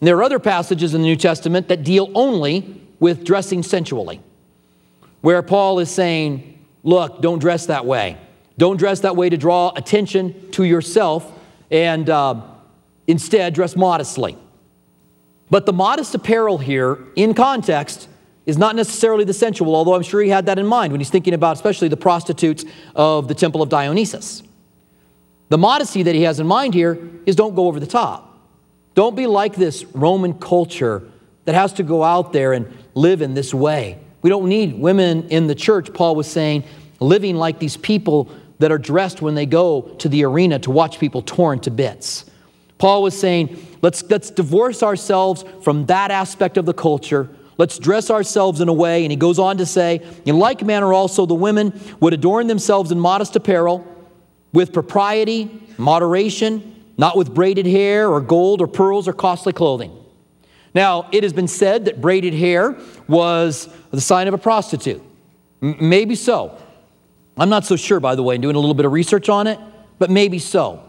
There 0.00 0.16
are 0.16 0.22
other 0.22 0.38
passages 0.38 0.94
in 0.94 1.02
the 1.02 1.06
New 1.08 1.16
Testament 1.16 1.68
that 1.68 1.82
deal 1.84 2.10
only 2.14 2.80
with 3.00 3.24
dressing 3.24 3.62
sensually, 3.62 4.20
where 5.20 5.42
Paul 5.42 5.80
is 5.80 5.90
saying, 5.90 6.48
Look, 6.84 7.20
don't 7.20 7.38
dress 7.38 7.66
that 7.66 7.86
way. 7.86 8.16
Don't 8.58 8.76
dress 8.76 9.00
that 9.00 9.14
way 9.14 9.30
to 9.30 9.36
draw 9.36 9.72
attention 9.74 10.50
to 10.52 10.64
yourself, 10.64 11.32
and 11.70 12.10
uh, 12.10 12.42
instead 13.06 13.54
dress 13.54 13.76
modestly. 13.76 14.36
But 15.50 15.66
the 15.66 15.72
modest 15.72 16.14
apparel 16.14 16.58
here, 16.58 16.98
in 17.14 17.34
context, 17.34 18.08
is 18.46 18.58
not 18.58 18.74
necessarily 18.74 19.24
the 19.24 19.34
sensual, 19.34 19.74
although 19.74 19.94
I'm 19.94 20.02
sure 20.02 20.20
he 20.20 20.28
had 20.28 20.46
that 20.46 20.58
in 20.58 20.66
mind 20.66 20.92
when 20.92 21.00
he's 21.00 21.10
thinking 21.10 21.34
about 21.34 21.56
especially 21.56 21.88
the 21.88 21.96
prostitutes 21.96 22.64
of 22.94 23.28
the 23.28 23.34
temple 23.34 23.62
of 23.62 23.68
Dionysus. 23.68 24.42
The 25.48 25.58
modesty 25.58 26.02
that 26.02 26.14
he 26.14 26.22
has 26.22 26.40
in 26.40 26.46
mind 26.46 26.74
here 26.74 26.98
is 27.26 27.36
don't 27.36 27.54
go 27.54 27.66
over 27.66 27.78
the 27.78 27.86
top. 27.86 28.38
Don't 28.94 29.14
be 29.14 29.26
like 29.26 29.54
this 29.54 29.84
Roman 29.84 30.34
culture 30.34 31.02
that 31.44 31.54
has 31.54 31.72
to 31.74 31.82
go 31.82 32.02
out 32.02 32.32
there 32.32 32.52
and 32.52 32.72
live 32.94 33.22
in 33.22 33.34
this 33.34 33.52
way. 33.54 33.98
We 34.22 34.30
don't 34.30 34.48
need 34.48 34.78
women 34.78 35.28
in 35.28 35.46
the 35.46 35.54
church, 35.54 35.92
Paul 35.92 36.14
was 36.14 36.30
saying, 36.30 36.64
living 37.00 37.36
like 37.36 37.58
these 37.58 37.76
people 37.76 38.30
that 38.58 38.70
are 38.70 38.78
dressed 38.78 39.20
when 39.20 39.34
they 39.34 39.46
go 39.46 39.82
to 39.98 40.08
the 40.08 40.24
arena 40.24 40.58
to 40.60 40.70
watch 40.70 41.00
people 41.00 41.22
torn 41.22 41.58
to 41.60 41.70
bits. 41.70 42.24
Paul 42.78 43.02
was 43.02 43.18
saying, 43.18 43.56
let's, 43.82 44.02
let's 44.04 44.30
divorce 44.30 44.82
ourselves 44.82 45.44
from 45.62 45.86
that 45.86 46.10
aspect 46.10 46.56
of 46.56 46.66
the 46.66 46.74
culture. 46.74 47.28
Let's 47.62 47.78
dress 47.78 48.10
ourselves 48.10 48.60
in 48.60 48.68
a 48.68 48.72
way, 48.72 49.04
and 49.04 49.12
he 49.12 49.16
goes 49.16 49.38
on 49.38 49.58
to 49.58 49.66
say, 49.66 50.04
in 50.24 50.36
like 50.40 50.64
manner 50.64 50.92
also 50.92 51.26
the 51.26 51.34
women 51.34 51.80
would 52.00 52.12
adorn 52.12 52.48
themselves 52.48 52.90
in 52.90 52.98
modest 52.98 53.36
apparel 53.36 53.86
with 54.52 54.72
propriety, 54.72 55.62
moderation, 55.78 56.84
not 56.98 57.16
with 57.16 57.32
braided 57.32 57.66
hair 57.66 58.08
or 58.08 58.20
gold 58.20 58.60
or 58.60 58.66
pearls 58.66 59.06
or 59.06 59.12
costly 59.12 59.52
clothing. 59.52 59.96
Now, 60.74 61.08
it 61.12 61.22
has 61.22 61.32
been 61.32 61.46
said 61.46 61.84
that 61.84 62.00
braided 62.00 62.34
hair 62.34 62.76
was 63.06 63.68
the 63.92 64.00
sign 64.00 64.26
of 64.26 64.34
a 64.34 64.38
prostitute. 64.38 65.00
M- 65.62 65.76
maybe 65.78 66.16
so. 66.16 66.58
I'm 67.36 67.48
not 67.48 67.64
so 67.64 67.76
sure, 67.76 68.00
by 68.00 68.16
the 68.16 68.24
way, 68.24 68.38
doing 68.38 68.56
a 68.56 68.58
little 68.58 68.74
bit 68.74 68.86
of 68.86 68.90
research 68.90 69.28
on 69.28 69.46
it, 69.46 69.60
but 70.00 70.10
maybe 70.10 70.40
so. 70.40 70.82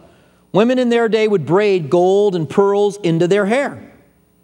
Women 0.53 0.79
in 0.79 0.89
their 0.89 1.07
day 1.07 1.27
would 1.27 1.45
braid 1.45 1.91
gold 1.91 2.35
and 2.35 2.49
pearls 2.49 2.97
into 2.97 3.27
their 3.27 3.45
hair, 3.45 3.93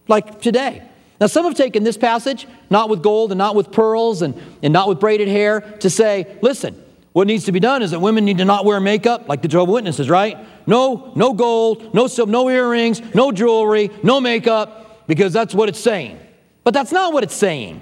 like 0.07 0.41
today. 0.41 0.88
Now, 1.19 1.27
some 1.27 1.45
have 1.45 1.55
taken 1.55 1.83
this 1.83 1.97
passage, 1.97 2.47
not 2.69 2.89
with 2.89 3.03
gold 3.03 3.31
and 3.31 3.37
not 3.37 3.55
with 3.55 3.71
pearls 3.71 4.21
and, 4.21 4.39
and 4.63 4.71
not 4.71 4.87
with 4.87 4.99
braided 4.99 5.27
hair, 5.27 5.61
to 5.79 5.89
say, 5.89 6.37
listen, 6.41 6.81
what 7.11 7.27
needs 7.27 7.45
to 7.45 7.51
be 7.51 7.59
done 7.59 7.81
is 7.81 7.91
that 7.91 7.99
women 7.99 8.23
need 8.23 8.37
to 8.37 8.45
not 8.45 8.63
wear 8.63 8.79
makeup 8.79 9.27
like 9.27 9.41
the 9.41 9.47
Jehovah 9.47 9.73
Witnesses, 9.73 10.09
right? 10.09 10.37
No, 10.67 11.11
no 11.15 11.33
gold, 11.33 11.93
no 11.93 12.07
no 12.25 12.49
earrings, 12.49 13.01
no 13.13 13.31
jewelry, 13.31 13.91
no 14.03 14.21
makeup, 14.21 15.07
because 15.07 15.33
that's 15.33 15.53
what 15.53 15.67
it's 15.67 15.79
saying. 15.79 16.19
But 16.63 16.73
that's 16.73 16.91
not 16.91 17.11
what 17.11 17.23
it's 17.23 17.35
saying. 17.35 17.81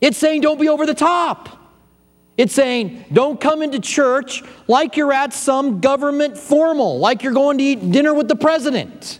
It's 0.00 0.16
saying 0.16 0.40
don't 0.40 0.60
be 0.60 0.68
over 0.68 0.86
the 0.86 0.94
top. 0.94 1.58
It's 2.38 2.54
saying 2.54 3.04
don't 3.12 3.38
come 3.38 3.60
into 3.60 3.80
church 3.80 4.42
like 4.66 4.96
you're 4.96 5.12
at 5.12 5.34
some 5.34 5.80
government 5.80 6.38
formal, 6.38 6.98
like 6.98 7.22
you're 7.22 7.34
going 7.34 7.58
to 7.58 7.64
eat 7.64 7.90
dinner 7.90 8.14
with 8.14 8.28
the 8.28 8.36
president. 8.36 9.19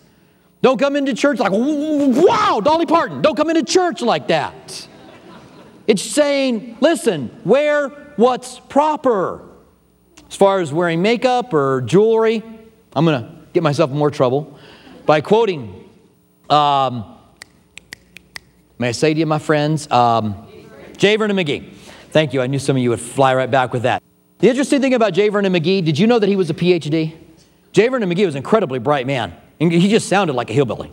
Don't 0.63 0.79
come 0.79 0.97
into 0.97 1.15
church 1.15 1.39
like, 1.39 1.53
wow, 1.53 2.61
Dolly 2.63 2.87
Parton. 2.87 3.23
Don't 3.23 3.37
come 3.37 3.49
into 3.49 3.63
church 3.63 4.03
like 4.03 4.29
that. 4.29 4.89
It's 5.87 6.03
saying, 6.03 6.77
listen, 6.81 7.31
wear 7.45 7.89
what's 8.17 8.61
proper. 8.61 9.43
As 10.29 10.37
far 10.37 10.61
as 10.61 10.73
wearing 10.73 11.03
makeup 11.03 11.55
or 11.55 11.81
jewelry, 11.83 12.43
I'm 12.95 13.05
going 13.05 13.23
to 13.23 13.35
get 13.53 13.63
myself 13.63 13.91
more 13.91 14.11
trouble 14.11 14.59
by 15.07 15.21
quoting, 15.21 15.89
um, 16.49 17.17
may 18.79 18.89
I 18.89 18.93
say 18.93 19.15
to 19.15 19.19
you, 19.19 19.27
my 19.27 19.39
friends, 19.39 19.91
um. 19.91 20.47
Vernon 21.01 21.37
McGee. 21.37 21.73
Thank 22.11 22.35
you. 22.35 22.43
I 22.43 22.47
knew 22.47 22.59
some 22.59 22.77
of 22.77 22.83
you 22.83 22.91
would 22.91 23.01
fly 23.01 23.35
right 23.35 23.51
back 23.51 23.73
with 23.73 23.83
that. 23.83 24.03
The 24.39 24.49
interesting 24.49 24.81
thing 24.81 24.95
about 24.95 25.15
J. 25.15 25.31
Vernon 25.31 25.53
McGee, 25.53 25.83
did 25.85 25.99
you 25.99 26.07
know 26.07 26.19
that 26.19 26.29
he 26.29 26.37
was 26.37 26.51
a 26.51 26.55
PhD? 26.55 27.17
J. 27.73 27.89
Vernon 27.89 28.11
McGee 28.11 28.27
was 28.27 28.35
an 28.35 28.39
incredibly 28.39 28.79
bright 28.79 29.07
man. 29.07 29.35
He 29.61 29.89
just 29.89 30.09
sounded 30.09 30.33
like 30.33 30.49
a 30.49 30.55
hillbilly, 30.55 30.91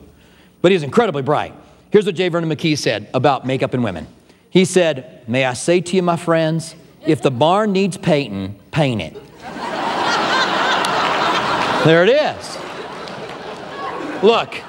but 0.61 0.71
he 0.71 0.75
was 0.75 0.83
incredibly 0.83 1.21
bright. 1.21 1.53
Here's 1.89 2.05
what 2.05 2.15
J. 2.15 2.27
Vernon 2.27 2.49
McGee 2.49 2.77
said 2.77 3.09
about 3.13 3.47
makeup 3.47 3.73
and 3.73 3.83
women. 3.83 4.07
He 4.49 4.65
said, 4.65 5.23
May 5.27 5.45
I 5.45 5.53
say 5.53 5.79
to 5.79 5.95
you, 5.95 6.01
my 6.01 6.17
friends, 6.17 6.75
if 7.05 7.21
the 7.21 7.31
barn 7.31 7.71
needs 7.71 7.97
painting, 7.97 8.59
paint 8.71 9.01
it. 9.01 9.13
there 11.85 12.03
it 12.03 12.09
is. 12.09 12.57
Look. 14.21 14.61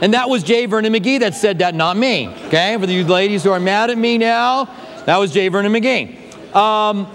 And 0.00 0.14
that 0.14 0.28
was 0.28 0.42
J. 0.42 0.66
Vernon 0.66 0.92
McGee 0.92 1.20
that 1.20 1.34
said 1.34 1.60
that, 1.60 1.74
not 1.74 1.96
me. 1.96 2.28
Okay? 2.46 2.76
For 2.78 2.86
the 2.86 3.02
ladies 3.04 3.42
who 3.42 3.50
are 3.50 3.58
mad 3.58 3.90
at 3.90 3.98
me 3.98 4.18
now, 4.18 4.66
that 5.06 5.16
was 5.16 5.32
J. 5.32 5.48
Vernon 5.48 5.72
McGee. 5.72 6.54
Um, 6.54 7.06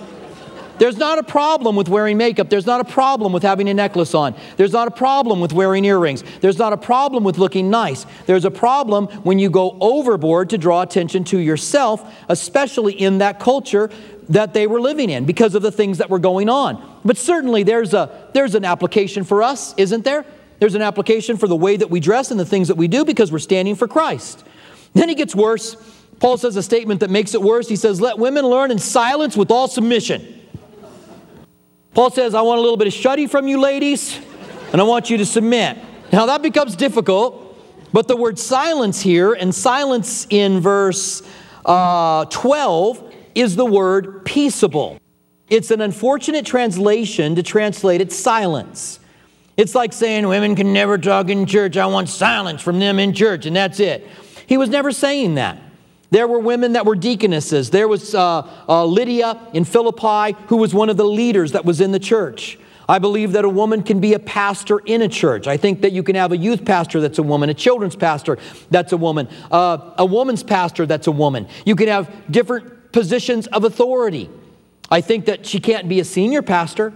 there's 0.79 0.97
not 0.97 1.19
a 1.19 1.23
problem 1.23 1.75
with 1.75 1.87
wearing 1.87 2.17
makeup. 2.17 2.49
There's 2.49 2.65
not 2.65 2.81
a 2.81 2.83
problem 2.83 3.31
with 3.31 3.43
having 3.43 3.69
a 3.69 3.73
necklace 3.73 4.13
on. 4.13 4.35
There's 4.57 4.73
not 4.73 4.87
a 4.87 4.91
problem 4.91 5.39
with 5.39 5.53
wearing 5.53 5.85
earrings. 5.85 6.23
There's 6.41 6.57
not 6.57 6.73
a 6.73 6.77
problem 6.77 7.23
with 7.23 7.37
looking 7.37 7.69
nice. 7.69 8.05
There's 8.25 8.45
a 8.45 8.51
problem 8.51 9.07
when 9.23 9.39
you 9.39 9.49
go 9.49 9.77
overboard 9.79 10.49
to 10.49 10.57
draw 10.57 10.81
attention 10.81 11.23
to 11.25 11.37
yourself, 11.37 12.03
especially 12.27 12.93
in 12.93 13.19
that 13.19 13.39
culture 13.39 13.89
that 14.29 14.53
they 14.53 14.67
were 14.67 14.81
living 14.81 15.09
in 15.09 15.25
because 15.25 15.53
of 15.53 15.61
the 15.61 15.71
things 15.71 15.99
that 15.99 16.09
were 16.09 16.19
going 16.19 16.49
on. 16.49 16.99
But 17.05 17.17
certainly 17.17 17.63
there's 17.63 17.93
a 17.93 18.29
there's 18.33 18.55
an 18.55 18.65
application 18.65 19.23
for 19.23 19.43
us, 19.43 19.73
isn't 19.77 20.03
there? 20.03 20.25
There's 20.59 20.75
an 20.75 20.81
application 20.81 21.37
for 21.37 21.47
the 21.47 21.55
way 21.55 21.75
that 21.75 21.89
we 21.89 21.99
dress 21.99 22.31
and 22.31 22.39
the 22.39 22.45
things 22.45 22.69
that 22.69 22.77
we 22.77 22.87
do 22.87 23.03
because 23.05 23.31
we're 23.31 23.39
standing 23.39 23.75
for 23.75 23.87
Christ. 23.87 24.43
Then 24.93 25.09
he 25.09 25.15
gets 25.15 25.35
worse. 25.35 25.75
Paul 26.19 26.37
says 26.37 26.55
a 26.55 26.63
statement 26.63 27.01
that 27.01 27.09
makes 27.09 27.33
it 27.33 27.41
worse. 27.41 27.67
He 27.67 27.75
says, 27.75 27.99
"Let 27.99 28.17
women 28.17 28.45
learn 28.45 28.71
in 28.71 28.79
silence 28.79 29.35
with 29.35 29.51
all 29.51 29.67
submission." 29.67 30.41
Paul 31.93 32.09
says, 32.09 32.33
I 32.33 32.41
want 32.41 32.57
a 32.57 32.61
little 32.61 32.77
bit 32.77 32.87
of 32.87 32.93
shuddy 32.93 33.29
from 33.29 33.47
you 33.47 33.59
ladies, 33.59 34.19
and 34.71 34.81
I 34.81 34.83
want 34.83 35.11
you 35.11 35.17
to 35.17 35.25
submit. 35.25 35.77
Now 36.11 36.25
that 36.25 36.41
becomes 36.41 36.75
difficult, 36.75 37.55
but 37.93 38.07
the 38.07 38.17
word 38.17 38.39
silence 38.39 39.01
here, 39.01 39.33
and 39.33 39.53
silence 39.53 40.25
in 40.31 40.59
verse 40.59 41.21
uh, 41.65 42.25
12, 42.25 43.13
is 43.35 43.55
the 43.55 43.65
word 43.65 44.25
peaceable. 44.25 44.97
It's 45.49 45.69
an 45.69 45.81
unfortunate 45.81 46.47
translation 46.47 47.35
to 47.35 47.43
translate 47.43 48.01
it 48.01 48.11
silence. 48.11 48.99
It's 49.55 49.75
like 49.75 49.93
saying 49.93 50.27
women 50.27 50.55
can 50.55 50.73
never 50.73 50.97
talk 50.97 51.29
in 51.29 51.45
church. 51.45 51.77
I 51.77 51.85
want 51.85 52.09
silence 52.09 52.63
from 52.63 52.79
them 52.79 52.97
in 52.97 53.13
church, 53.13 53.45
and 53.45 53.55
that's 53.55 53.79
it. 53.79 54.07
He 54.47 54.57
was 54.57 54.69
never 54.69 54.91
saying 54.91 55.35
that. 55.35 55.61
There 56.13 56.27
were 56.27 56.37
women 56.37 56.73
that 56.73 56.85
were 56.85 56.95
deaconesses. 56.95 57.71
There 57.71 57.87
was 57.87 58.13
uh, 58.13 58.47
uh, 58.69 58.85
Lydia 58.85 59.35
in 59.51 59.63
Philippi, 59.63 60.37
who 60.45 60.57
was 60.57 60.71
one 60.71 60.91
of 60.91 60.95
the 60.95 61.03
leaders 61.03 61.53
that 61.53 61.65
was 61.65 61.81
in 61.81 61.91
the 61.91 61.97
church. 61.97 62.59
I 62.87 62.99
believe 62.99 63.31
that 63.31 63.45
a 63.45 63.49
woman 63.49 63.81
can 63.81 63.99
be 63.99 64.13
a 64.13 64.19
pastor 64.19 64.77
in 64.77 65.01
a 65.01 65.07
church. 65.07 65.47
I 65.47 65.57
think 65.57 65.81
that 65.81 65.91
you 65.91 66.03
can 66.03 66.15
have 66.15 66.31
a 66.31 66.37
youth 66.37 66.65
pastor 66.65 67.01
that's 67.01 67.17
a 67.17 67.23
woman, 67.23 67.49
a 67.49 67.55
children's 67.55 67.95
pastor 67.95 68.37
that's 68.69 68.91
a 68.91 68.97
woman, 68.97 69.27
uh, 69.49 69.95
a 69.97 70.05
woman's 70.05 70.43
pastor 70.43 70.85
that's 70.85 71.07
a 71.07 71.11
woman. 71.11 71.47
You 71.65 71.75
can 71.75 71.87
have 71.87 72.13
different 72.29 72.91
positions 72.91 73.47
of 73.47 73.63
authority. 73.63 74.29
I 74.91 75.01
think 75.01 75.25
that 75.25 75.47
she 75.47 75.59
can't 75.59 75.89
be 75.89 75.99
a 75.99 76.05
senior 76.05 76.43
pastor, 76.43 76.93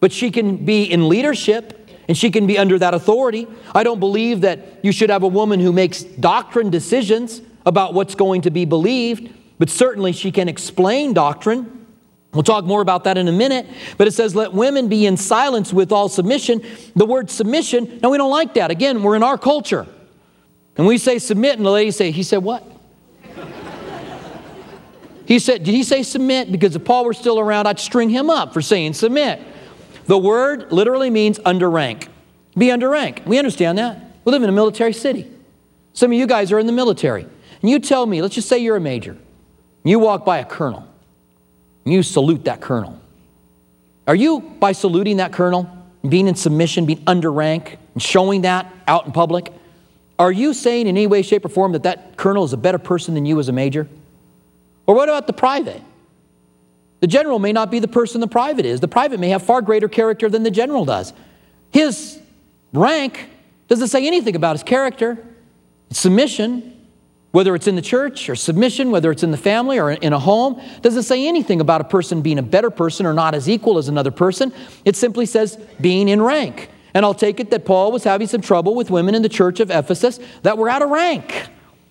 but 0.00 0.10
she 0.10 0.30
can 0.30 0.64
be 0.64 0.84
in 0.84 1.10
leadership 1.10 1.90
and 2.08 2.16
she 2.16 2.30
can 2.30 2.46
be 2.46 2.56
under 2.56 2.78
that 2.78 2.94
authority. 2.94 3.46
I 3.74 3.82
don't 3.82 4.00
believe 4.00 4.40
that 4.40 4.82
you 4.82 4.90
should 4.90 5.10
have 5.10 5.22
a 5.22 5.28
woman 5.28 5.60
who 5.60 5.70
makes 5.70 6.02
doctrine 6.02 6.70
decisions 6.70 7.42
about 7.68 7.92
what's 7.92 8.14
going 8.14 8.40
to 8.40 8.50
be 8.50 8.64
believed, 8.64 9.30
but 9.58 9.68
certainly 9.68 10.12
she 10.12 10.32
can 10.32 10.48
explain 10.48 11.12
doctrine. 11.12 11.86
We'll 12.32 12.42
talk 12.42 12.64
more 12.64 12.80
about 12.80 13.04
that 13.04 13.18
in 13.18 13.28
a 13.28 13.32
minute, 13.32 13.66
but 13.98 14.08
it 14.08 14.12
says, 14.12 14.34
Let 14.34 14.54
women 14.54 14.88
be 14.88 15.04
in 15.04 15.18
silence 15.18 15.70
with 15.70 15.92
all 15.92 16.08
submission. 16.08 16.62
The 16.96 17.04
word 17.04 17.30
submission, 17.30 18.00
now 18.02 18.08
we 18.08 18.16
don't 18.16 18.30
like 18.30 18.54
that. 18.54 18.70
Again, 18.70 19.02
we're 19.02 19.16
in 19.16 19.22
our 19.22 19.36
culture. 19.36 19.86
And 20.78 20.86
we 20.86 20.96
say 20.96 21.18
submit, 21.18 21.58
and 21.58 21.66
the 21.66 21.70
lady 21.70 21.90
say, 21.90 22.10
He 22.10 22.22
said, 22.22 22.38
What? 22.38 22.64
he 25.26 25.38
said, 25.38 25.62
Did 25.62 25.74
he 25.74 25.82
say 25.82 26.02
submit? 26.02 26.50
Because 26.50 26.74
if 26.74 26.84
Paul 26.84 27.04
were 27.04 27.14
still 27.14 27.38
around, 27.38 27.66
I'd 27.66 27.78
string 27.78 28.08
him 28.08 28.30
up 28.30 28.54
for 28.54 28.62
saying 28.62 28.94
submit. 28.94 29.42
The 30.06 30.16
word 30.16 30.72
literally 30.72 31.10
means 31.10 31.38
under 31.44 31.68
rank. 31.68 32.08
Be 32.56 32.70
under 32.70 32.88
rank. 32.88 33.22
We 33.26 33.38
understand 33.38 33.76
that. 33.76 34.16
We 34.24 34.32
live 34.32 34.42
in 34.42 34.48
a 34.48 34.52
military 34.52 34.94
city. 34.94 35.30
Some 35.92 36.12
of 36.12 36.18
you 36.18 36.26
guys 36.26 36.50
are 36.52 36.58
in 36.58 36.66
the 36.66 36.72
military. 36.72 37.26
And 37.60 37.70
you 37.70 37.78
tell 37.78 38.06
me, 38.06 38.22
let's 38.22 38.34
just 38.34 38.48
say 38.48 38.58
you're 38.58 38.76
a 38.76 38.80
major, 38.80 39.16
you 39.84 39.98
walk 39.98 40.24
by 40.24 40.38
a 40.38 40.44
colonel, 40.44 40.86
you 41.84 42.02
salute 42.02 42.44
that 42.44 42.60
colonel. 42.60 43.00
Are 44.06 44.14
you, 44.14 44.40
by 44.40 44.72
saluting 44.72 45.18
that 45.18 45.32
colonel, 45.32 45.68
being 46.08 46.28
in 46.28 46.34
submission, 46.34 46.86
being 46.86 47.02
under 47.06 47.30
rank, 47.30 47.78
and 47.94 48.02
showing 48.02 48.42
that 48.42 48.72
out 48.86 49.06
in 49.06 49.12
public, 49.12 49.52
are 50.18 50.32
you 50.32 50.54
saying 50.54 50.86
in 50.86 50.96
any 50.96 51.06
way, 51.06 51.22
shape, 51.22 51.44
or 51.44 51.48
form 51.48 51.72
that 51.72 51.82
that 51.84 52.16
colonel 52.16 52.44
is 52.44 52.52
a 52.52 52.56
better 52.56 52.78
person 52.78 53.14
than 53.14 53.26
you 53.26 53.38
as 53.38 53.48
a 53.48 53.52
major? 53.52 53.86
Or 54.86 54.94
what 54.94 55.08
about 55.08 55.26
the 55.26 55.32
private? 55.32 55.82
The 57.00 57.06
general 57.06 57.38
may 57.38 57.52
not 57.52 57.70
be 57.70 57.78
the 57.78 57.88
person 57.88 58.20
the 58.20 58.26
private 58.26 58.66
is. 58.66 58.80
The 58.80 58.88
private 58.88 59.20
may 59.20 59.28
have 59.28 59.42
far 59.42 59.62
greater 59.62 59.88
character 59.88 60.28
than 60.28 60.42
the 60.42 60.50
general 60.50 60.84
does. 60.84 61.12
His 61.70 62.18
rank 62.72 63.28
doesn't 63.68 63.88
say 63.88 64.06
anything 64.06 64.34
about 64.34 64.54
his 64.56 64.62
character. 64.62 65.24
Submission, 65.90 66.77
whether 67.30 67.54
it's 67.54 67.66
in 67.66 67.76
the 67.76 67.82
church 67.82 68.28
or 68.28 68.34
submission, 68.34 68.90
whether 68.90 69.10
it's 69.10 69.22
in 69.22 69.30
the 69.30 69.36
family 69.36 69.78
or 69.78 69.90
in 69.90 70.12
a 70.12 70.18
home, 70.18 70.60
doesn't 70.80 71.02
say 71.02 71.26
anything 71.26 71.60
about 71.60 71.80
a 71.80 71.84
person 71.84 72.22
being 72.22 72.38
a 72.38 72.42
better 72.42 72.70
person 72.70 73.04
or 73.04 73.12
not 73.12 73.34
as 73.34 73.48
equal 73.48 73.76
as 73.78 73.88
another 73.88 74.10
person. 74.10 74.52
It 74.84 74.96
simply 74.96 75.26
says 75.26 75.58
being 75.80 76.08
in 76.08 76.22
rank. 76.22 76.70
And 76.94 77.04
I'll 77.04 77.14
take 77.14 77.38
it 77.38 77.50
that 77.50 77.66
Paul 77.66 77.92
was 77.92 78.02
having 78.02 78.26
some 78.26 78.40
trouble 78.40 78.74
with 78.74 78.90
women 78.90 79.14
in 79.14 79.22
the 79.22 79.28
church 79.28 79.60
of 79.60 79.70
Ephesus 79.70 80.18
that 80.42 80.56
were 80.56 80.70
out 80.70 80.80
of 80.80 80.88
rank. 80.88 81.48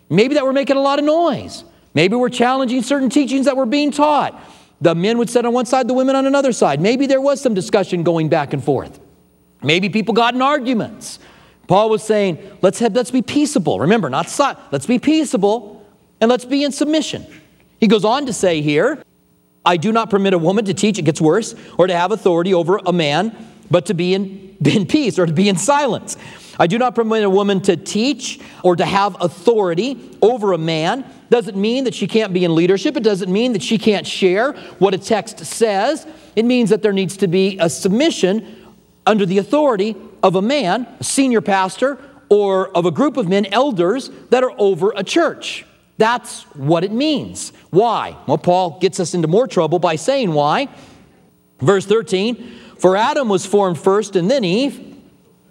Maybe 0.09 0.35
that 0.35 0.43
were 0.43 0.53
making 0.53 0.75
a 0.75 0.81
lot 0.81 0.97
of 0.97 1.05
noise. 1.05 1.63
Maybe 1.93 2.15
we're 2.15 2.29
challenging 2.29 2.81
certain 2.81 3.09
teachings 3.09 3.45
that 3.45 3.55
were 3.55 3.65
being 3.65 3.91
taught. 3.91 4.39
The 4.81 4.95
men 4.95 5.17
would 5.17 5.29
sit 5.29 5.45
on 5.45 5.53
one 5.53 5.65
side, 5.65 5.87
the 5.87 5.93
women 5.93 6.15
on 6.15 6.25
another 6.25 6.51
side. 6.51 6.81
Maybe 6.81 7.07
there 7.07 7.21
was 7.21 7.41
some 7.41 7.53
discussion 7.53 8.03
going 8.03 8.29
back 8.29 8.53
and 8.53 8.63
forth. 8.63 8.99
Maybe 9.63 9.89
people 9.89 10.13
got 10.13 10.33
in 10.33 10.41
arguments. 10.41 11.19
Paul 11.67 11.89
was 11.89 12.01
saying, 12.01 12.39
let's, 12.61 12.79
have, 12.79 12.95
let's 12.95 13.11
be 13.11 13.21
peaceable. 13.21 13.79
Remember, 13.79 14.09
not 14.09 14.29
si- 14.29 14.53
let's 14.71 14.85
be 14.85 14.99
peaceable 14.99 15.85
and 16.21 16.29
let's 16.29 16.45
be 16.45 16.63
in 16.63 16.71
submission. 16.71 17.25
He 17.79 17.87
goes 17.87 18.05
on 18.05 18.25
to 18.25 18.33
say 18.33 18.61
here, 18.61 19.03
I 19.65 19.77
do 19.77 19.91
not 19.91 20.09
permit 20.09 20.33
a 20.33 20.37
woman 20.37 20.65
to 20.65 20.73
teach, 20.73 20.97
it 20.97 21.03
gets 21.03 21.19
worse, 21.19 21.53
or 21.77 21.87
to 21.87 21.95
have 21.95 22.11
authority 22.11 22.53
over 22.53 22.79
a 22.85 22.93
man, 22.93 23.35
but 23.69 23.87
to 23.87 23.93
be 23.93 24.13
in, 24.13 24.57
in 24.65 24.85
peace 24.85 25.19
or 25.19 25.25
to 25.25 25.33
be 25.33 25.49
in 25.49 25.57
silence. 25.57 26.17
I 26.59 26.67
do 26.67 26.77
not 26.77 26.95
permit 26.95 27.23
a 27.23 27.29
woman 27.29 27.61
to 27.61 27.75
teach 27.75 28.39
or 28.63 28.75
to 28.75 28.85
have 28.85 29.21
authority 29.21 30.17
over 30.21 30.53
a 30.53 30.57
man. 30.57 31.05
Doesn't 31.29 31.57
mean 31.57 31.83
that 31.83 31.93
she 31.93 32.07
can't 32.07 32.33
be 32.33 32.45
in 32.45 32.55
leadership. 32.55 32.97
It 32.97 33.03
doesn't 33.03 33.31
mean 33.31 33.53
that 33.53 33.61
she 33.61 33.77
can't 33.77 34.07
share 34.07 34.53
what 34.79 34.93
a 34.93 34.97
text 34.97 35.45
says. 35.45 36.07
It 36.35 36.45
means 36.45 36.69
that 36.71 36.81
there 36.81 36.93
needs 36.93 37.17
to 37.17 37.27
be 37.27 37.57
a 37.59 37.69
submission 37.69 38.55
under 39.05 39.25
the 39.25 39.37
authority 39.37 39.95
of 40.27 40.35
a 40.35 40.41
man, 40.41 40.85
a 40.99 41.03
senior 41.05 41.39
pastor, 41.39 41.97
or 42.27 42.67
of 42.75 42.85
a 42.85 42.91
group 42.91 43.15
of 43.15 43.29
men, 43.29 43.45
elders, 43.45 44.09
that 44.29 44.43
are 44.43 44.51
over 44.57 44.91
a 44.95 45.03
church. 45.03 45.65
That's 45.97 46.43
what 46.53 46.83
it 46.83 46.91
means. 46.91 47.53
Why? 47.69 48.17
Well, 48.27 48.37
Paul 48.37 48.77
gets 48.79 48.99
us 48.99 49.13
into 49.13 49.29
more 49.29 49.47
trouble 49.47 49.79
by 49.79 49.95
saying 49.95 50.33
why. 50.33 50.67
Verse 51.59 51.85
13 51.85 52.51
For 52.77 52.97
Adam 52.97 53.29
was 53.29 53.45
formed 53.45 53.79
first 53.79 54.17
and 54.17 54.29
then 54.29 54.43
Eve. 54.43 54.95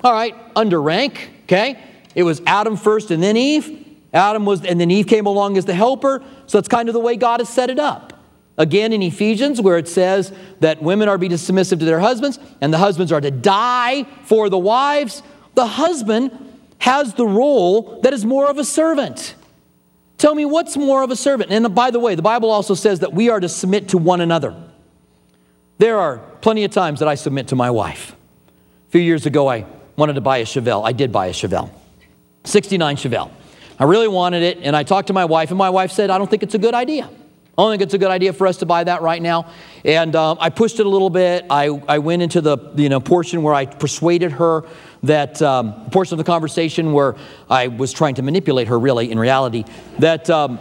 All 0.04 0.12
right, 0.12 0.34
under 0.54 0.80
rank, 0.80 1.30
okay? 1.44 1.82
It 2.14 2.22
was 2.22 2.42
Adam 2.46 2.76
first 2.76 3.10
and 3.10 3.22
then 3.22 3.36
Eve. 3.36 3.84
Adam 4.12 4.44
was, 4.44 4.62
and 4.64 4.78
then 4.78 4.90
Eve 4.90 5.06
came 5.06 5.26
along 5.26 5.56
as 5.56 5.64
the 5.64 5.74
helper. 5.74 6.22
So 6.46 6.58
that's 6.58 6.68
kind 6.68 6.88
of 6.88 6.92
the 6.92 7.00
way 7.00 7.16
God 7.16 7.40
has 7.40 7.48
set 7.48 7.70
it 7.70 7.78
up. 7.78 8.12
Again, 8.58 8.92
in 8.92 9.02
Ephesians, 9.02 9.60
where 9.60 9.76
it 9.76 9.86
says 9.86 10.32
that 10.60 10.82
women 10.82 11.08
are 11.08 11.18
to 11.18 11.28
be 11.28 11.36
submissive 11.36 11.78
to 11.80 11.84
their 11.84 12.00
husbands 12.00 12.38
and 12.60 12.72
the 12.72 12.78
husbands 12.78 13.12
are 13.12 13.20
to 13.20 13.30
die 13.30 14.04
for 14.24 14.48
the 14.48 14.58
wives, 14.58 15.22
the 15.54 15.66
husband 15.66 16.30
has 16.78 17.14
the 17.14 17.26
role 17.26 18.00
that 18.02 18.12
is 18.12 18.24
more 18.24 18.48
of 18.48 18.58
a 18.58 18.64
servant. 18.64 19.34
Tell 20.18 20.34
me 20.34 20.46
what's 20.46 20.76
more 20.76 21.02
of 21.02 21.10
a 21.10 21.16
servant? 21.16 21.50
And 21.50 21.74
by 21.74 21.90
the 21.90 22.00
way, 22.00 22.14
the 22.14 22.22
Bible 22.22 22.50
also 22.50 22.74
says 22.74 23.00
that 23.00 23.12
we 23.12 23.28
are 23.28 23.40
to 23.40 23.48
submit 23.48 23.90
to 23.90 23.98
one 23.98 24.22
another. 24.22 24.54
There 25.78 25.98
are 25.98 26.18
plenty 26.40 26.64
of 26.64 26.70
times 26.70 27.00
that 27.00 27.08
I 27.08 27.16
submit 27.16 27.48
to 27.48 27.56
my 27.56 27.70
wife. 27.70 28.16
A 28.88 28.90
few 28.90 29.00
years 29.00 29.26
ago, 29.26 29.48
I 29.48 29.66
wanted 29.96 30.14
to 30.14 30.22
buy 30.22 30.38
a 30.38 30.44
Chevelle. 30.44 30.86
I 30.86 30.92
did 30.92 31.12
buy 31.12 31.26
a 31.26 31.32
Chevelle, 31.32 31.70
69 32.44 32.96
Chevelle. 32.96 33.30
I 33.78 33.84
really 33.84 34.08
wanted 34.08 34.42
it, 34.42 34.58
and 34.62 34.74
I 34.74 34.84
talked 34.84 35.08
to 35.08 35.12
my 35.12 35.26
wife, 35.26 35.50
and 35.50 35.58
my 35.58 35.68
wife 35.68 35.92
said, 35.92 36.08
I 36.08 36.16
don't 36.16 36.30
think 36.30 36.42
it's 36.42 36.54
a 36.54 36.58
good 36.58 36.72
idea. 36.72 37.10
I 37.58 37.62
don't 37.62 37.72
think 37.72 37.82
it's 37.82 37.94
a 37.94 37.98
good 37.98 38.10
idea 38.10 38.34
for 38.34 38.46
us 38.46 38.58
to 38.58 38.66
buy 38.66 38.84
that 38.84 39.00
right 39.00 39.22
now. 39.22 39.50
And 39.82 40.14
um, 40.14 40.36
I 40.40 40.50
pushed 40.50 40.78
it 40.78 40.84
a 40.84 40.88
little 40.88 41.08
bit. 41.08 41.46
I, 41.48 41.68
I 41.88 41.98
went 41.98 42.20
into 42.20 42.42
the 42.42 42.58
you 42.76 42.90
know, 42.90 43.00
portion 43.00 43.42
where 43.42 43.54
I 43.54 43.64
persuaded 43.64 44.32
her 44.32 44.64
that 45.04 45.40
um, 45.40 45.88
portion 45.90 46.14
of 46.14 46.18
the 46.18 46.30
conversation 46.30 46.92
where 46.92 47.16
I 47.48 47.68
was 47.68 47.94
trying 47.94 48.16
to 48.16 48.22
manipulate 48.22 48.68
her, 48.68 48.78
really, 48.78 49.10
in 49.10 49.18
reality, 49.18 49.64
that 50.00 50.28
um, 50.28 50.58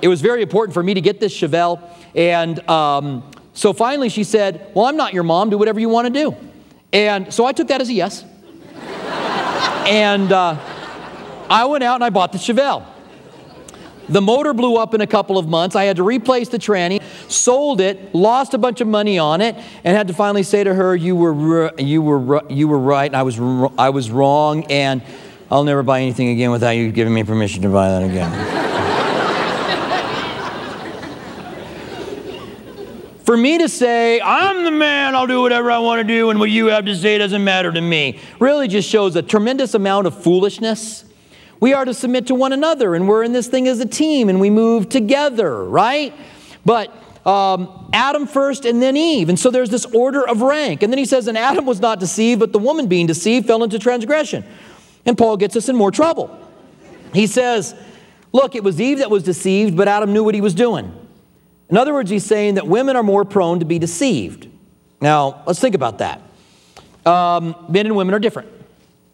it 0.00 0.08
was 0.08 0.22
very 0.22 0.40
important 0.40 0.72
for 0.72 0.82
me 0.82 0.94
to 0.94 1.02
get 1.02 1.20
this 1.20 1.38
Chevelle. 1.38 1.82
And 2.14 2.66
um, 2.70 3.30
so 3.52 3.74
finally 3.74 4.08
she 4.08 4.24
said, 4.24 4.72
Well, 4.74 4.86
I'm 4.86 4.96
not 4.96 5.12
your 5.12 5.24
mom. 5.24 5.50
Do 5.50 5.58
whatever 5.58 5.80
you 5.80 5.90
want 5.90 6.06
to 6.06 6.12
do. 6.12 6.36
And 6.94 7.32
so 7.32 7.44
I 7.44 7.52
took 7.52 7.68
that 7.68 7.82
as 7.82 7.90
a 7.90 7.92
yes. 7.92 8.24
and 9.86 10.32
uh, 10.32 10.56
I 11.50 11.66
went 11.66 11.84
out 11.84 11.96
and 11.96 12.04
I 12.04 12.08
bought 12.08 12.32
the 12.32 12.38
Chevelle. 12.38 12.86
The 14.08 14.20
motor 14.20 14.54
blew 14.54 14.76
up 14.76 14.94
in 14.94 15.00
a 15.00 15.06
couple 15.06 15.36
of 15.38 15.48
months. 15.48 15.76
I 15.76 15.84
had 15.84 15.96
to 15.96 16.02
replace 16.02 16.48
the 16.48 16.58
tranny, 16.58 17.02
sold 17.28 17.80
it, 17.80 18.14
lost 18.14 18.54
a 18.54 18.58
bunch 18.58 18.80
of 18.80 18.88
money 18.88 19.18
on 19.18 19.40
it, 19.40 19.54
and 19.84 19.96
had 19.96 20.08
to 20.08 20.14
finally 20.14 20.42
say 20.42 20.64
to 20.64 20.74
her, 20.74 20.96
"You 20.96 21.14
were 21.16 21.72
you 21.78 22.02
were 22.02 22.42
you 22.48 22.68
were 22.68 22.78
right, 22.78 23.06
and 23.06 23.16
I 23.16 23.22
was 23.22 23.38
I 23.78 23.90
was 23.90 24.10
wrong, 24.10 24.64
and 24.64 25.02
I'll 25.50 25.64
never 25.64 25.82
buy 25.82 26.00
anything 26.00 26.28
again 26.28 26.50
without 26.50 26.70
you 26.70 26.90
giving 26.90 27.12
me 27.12 27.22
permission 27.24 27.62
to 27.62 27.68
buy 27.68 27.88
that 27.90 28.02
again." 28.02 28.64
For 33.24 33.36
me 33.36 33.58
to 33.58 33.68
say, 33.68 34.22
I'm 34.22 34.64
the 34.64 34.70
man, 34.70 35.14
I'll 35.14 35.26
do 35.26 35.42
whatever 35.42 35.70
I 35.70 35.80
want 35.80 36.00
to 36.00 36.04
do, 36.04 36.30
and 36.30 36.40
what 36.40 36.48
you 36.48 36.68
have 36.68 36.86
to 36.86 36.96
say 36.96 37.18
doesn't 37.18 37.44
matter 37.44 37.70
to 37.70 37.80
me, 37.82 38.20
really 38.40 38.68
just 38.68 38.88
shows 38.88 39.16
a 39.16 39.22
tremendous 39.22 39.74
amount 39.74 40.06
of 40.06 40.22
foolishness 40.22 41.04
we 41.60 41.74
are 41.74 41.84
to 41.84 41.94
submit 41.94 42.26
to 42.28 42.34
one 42.34 42.52
another, 42.52 42.94
and 42.94 43.08
we're 43.08 43.24
in 43.24 43.32
this 43.32 43.48
thing 43.48 43.66
as 43.68 43.80
a 43.80 43.86
team, 43.86 44.28
and 44.28 44.40
we 44.40 44.50
move 44.50 44.88
together, 44.88 45.64
right? 45.64 46.14
But 46.64 46.92
um, 47.28 47.90
Adam 47.92 48.26
first 48.26 48.64
and 48.64 48.80
then 48.80 48.96
Eve. 48.96 49.28
And 49.28 49.38
so 49.38 49.50
there's 49.50 49.70
this 49.70 49.84
order 49.86 50.26
of 50.26 50.40
rank. 50.40 50.82
And 50.82 50.92
then 50.92 50.98
he 50.98 51.04
says, 51.04 51.26
And 51.26 51.36
Adam 51.36 51.66
was 51.66 51.80
not 51.80 52.00
deceived, 52.00 52.40
but 52.40 52.52
the 52.52 52.58
woman 52.58 52.86
being 52.86 53.06
deceived 53.06 53.46
fell 53.46 53.62
into 53.62 53.78
transgression. 53.78 54.44
And 55.04 55.16
Paul 55.16 55.36
gets 55.36 55.54
us 55.54 55.68
in 55.68 55.76
more 55.76 55.90
trouble. 55.90 56.36
He 57.12 57.26
says, 57.26 57.74
Look, 58.32 58.54
it 58.54 58.64
was 58.64 58.80
Eve 58.80 58.98
that 58.98 59.10
was 59.10 59.22
deceived, 59.22 59.76
but 59.76 59.88
Adam 59.88 60.12
knew 60.12 60.24
what 60.24 60.34
he 60.34 60.40
was 60.40 60.54
doing. 60.54 60.94
In 61.68 61.76
other 61.76 61.92
words, 61.92 62.08
he's 62.08 62.24
saying 62.24 62.54
that 62.54 62.66
women 62.66 62.96
are 62.96 63.02
more 63.02 63.24
prone 63.24 63.58
to 63.58 63.66
be 63.66 63.78
deceived. 63.78 64.48
Now, 65.00 65.42
let's 65.46 65.60
think 65.60 65.74
about 65.74 65.98
that. 65.98 66.22
Um, 67.04 67.54
men 67.68 67.86
and 67.86 67.94
women 67.94 68.14
are 68.14 68.18
different. 68.18 68.48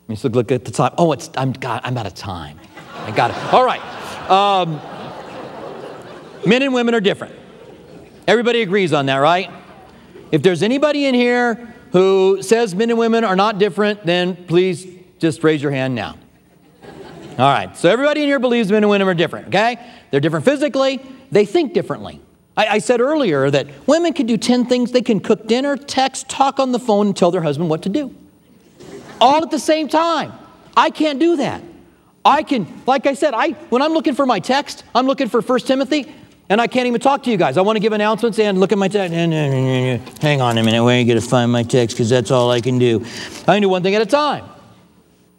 Let 0.07 0.23
me 0.23 0.31
look 0.31 0.53
at 0.53 0.67
the 0.67 0.71
time. 0.71 0.93
Oh, 0.99 1.13
it's, 1.13 1.31
I'm, 1.37 1.53
God, 1.53 1.81
I'm 1.83 1.97
out 1.97 2.07
of 2.07 2.15
time. 2.15 2.61
I 2.95 3.11
got 3.11 3.31
it. 3.31 3.55
All 3.55 3.65
right. 3.65 3.81
Um, 4.31 4.81
men 6.47 6.63
and 6.63 6.75
women 6.75 6.95
are 6.95 7.01
different. 7.01 7.35
Everybody 8.27 8.61
agrees 8.61 8.93
on 8.93 9.07
that, 9.07 9.17
right? 9.17 9.51
If 10.31 10.43
there's 10.43 10.63
anybody 10.63 11.07
in 11.07 11.15
here 11.15 11.75
who 11.93 12.43
says 12.43 12.75
men 12.75 12.91
and 12.91 12.99
women 12.99 13.25
are 13.25 13.37
not 13.37 13.59
different, 13.59 14.05
then 14.05 14.47
please 14.47 14.87
just 15.19 15.43
raise 15.43 15.63
your 15.63 15.73
hand 15.73 15.95
now. 15.95 16.17
All 17.39 17.53
right, 17.53 17.75
so 17.77 17.89
everybody 17.89 18.23
in 18.23 18.29
here 18.29 18.39
believes 18.39 18.71
men 18.71 18.85
and 18.85 18.91
women 18.91 19.09
are 19.09 19.15
different, 19.15 19.49
okay? 19.49 19.79
They're 20.11 20.21
different 20.21 20.45
physically, 20.45 21.01
they 21.33 21.47
think 21.47 21.73
differently. 21.73 22.21
I, 22.57 22.67
I, 22.67 22.79
said 22.79 23.01
earlier 23.01 23.51
that 23.51 23.67
women 23.89 24.13
can 24.13 24.27
do 24.27 24.37
10 24.37 24.67
things. 24.67 24.93
They 24.93 25.03
can 25.03 25.19
cook 25.19 25.49
dinner, 25.49 25.77
text, 25.77 26.29
talk 26.29 26.61
on 26.61 26.71
the 26.71 26.79
phone, 26.79 27.09
and 27.09 27.17
tell 27.17 27.33
their 27.33 27.43
husband 27.43 27.69
what 27.69 27.83
to 27.83 27.89
do 27.89 28.15
all 29.25 29.43
at 29.43 29.51
the 29.51 29.59
same 29.59 29.89
time. 29.89 30.33
I 30.77 30.91
can't 30.91 31.19
do 31.19 31.37
that. 31.37 31.63
I 32.27 32.43
can, 32.43 32.67
like 32.87 33.07
I 33.07 33.15
said, 33.15 33.33
I 33.33 33.53
when 33.71 33.81
I'm 33.81 33.93
looking 33.93 34.15
for 34.15 34.27
my 34.27 34.39
text, 34.39 34.85
I'm 34.95 35.07
looking 35.07 35.29
for 35.29 35.41
1 35.41 35.61
Timothy, 35.61 36.13
and 36.51 36.61
I 36.61 36.67
can't 36.67 36.87
even 36.87 37.01
talk 37.01 37.23
to 37.23 37.31
you 37.31 37.39
guys. 37.39 37.57
I 37.57 37.63
want 37.63 37.77
to 37.77 37.81
give 37.81 37.93
announcements 37.95 38.39
and 38.39 38.61
look 38.61 38.71
at 38.71 38.79
my 38.79 38.89
text. 38.89 39.15
Hang 39.15 40.41
on 40.43 40.59
a 40.59 40.63
minute, 40.63 40.85
where 40.85 40.97
are 40.97 41.01
you 41.01 41.07
going 41.07 41.21
to 41.21 41.27
find 41.27 41.51
my 41.51 41.63
text? 41.63 41.97
Because 41.97 42.11
that's 42.11 42.31
all 42.31 42.51
I 42.51 42.61
can 42.61 42.79
do. 42.79 43.01
I 43.49 43.55
can 43.55 43.63
do 43.63 43.69
one 43.69 43.83
thing 43.83 43.95
at 43.95 44.03
a 44.03 44.07
time. 44.07 44.45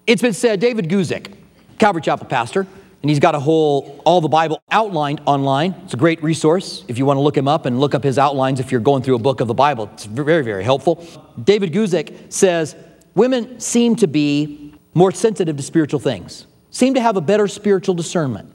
It's 0.08 0.22
been 0.22 0.34
said, 0.34 0.60
David 0.60 0.90
Guzik, 0.90 1.34
Calvary 1.78 2.02
Chapel 2.02 2.26
pastor, 2.28 2.68
and 3.02 3.10
he's 3.10 3.20
got 3.20 3.36
a 3.36 3.40
whole, 3.40 4.02
all 4.04 4.20
the 4.20 4.28
Bible 4.28 4.64
outlined 4.72 5.22
online. 5.26 5.76
It's 5.84 5.94
a 5.94 5.98
great 5.98 6.24
resource 6.24 6.84
if 6.88 6.98
you 6.98 7.06
want 7.06 7.18
to 7.18 7.22
look 7.22 7.38
him 7.38 7.48
up 7.48 7.68
and 7.68 7.80
look 7.80 7.94
up 7.94 8.04
his 8.04 8.18
outlines 8.18 8.60
if 8.60 8.72
you're 8.72 8.82
going 8.82 9.04
through 9.04 9.16
a 9.16 9.20
book 9.20 9.42
of 9.42 9.48
the 9.48 9.54
Bible. 9.54 9.92
It's 9.94 10.06
very, 10.06 10.44
very 10.44 10.64
helpful. 10.64 11.04
David 11.44 11.72
Guzik 11.72 12.32
says, 12.32 12.76
women 13.16 13.60
seem 13.60 13.96
to 13.98 14.08
be 14.08 14.74
more 14.94 15.12
sensitive 15.12 15.58
to 15.58 15.64
spiritual 15.64 16.00
things, 16.00 16.46
seem 16.70 16.94
to 16.94 17.02
have 17.02 17.18
a 17.18 17.22
better 17.22 17.48
spiritual 17.48 17.96
discernment. 17.96 18.52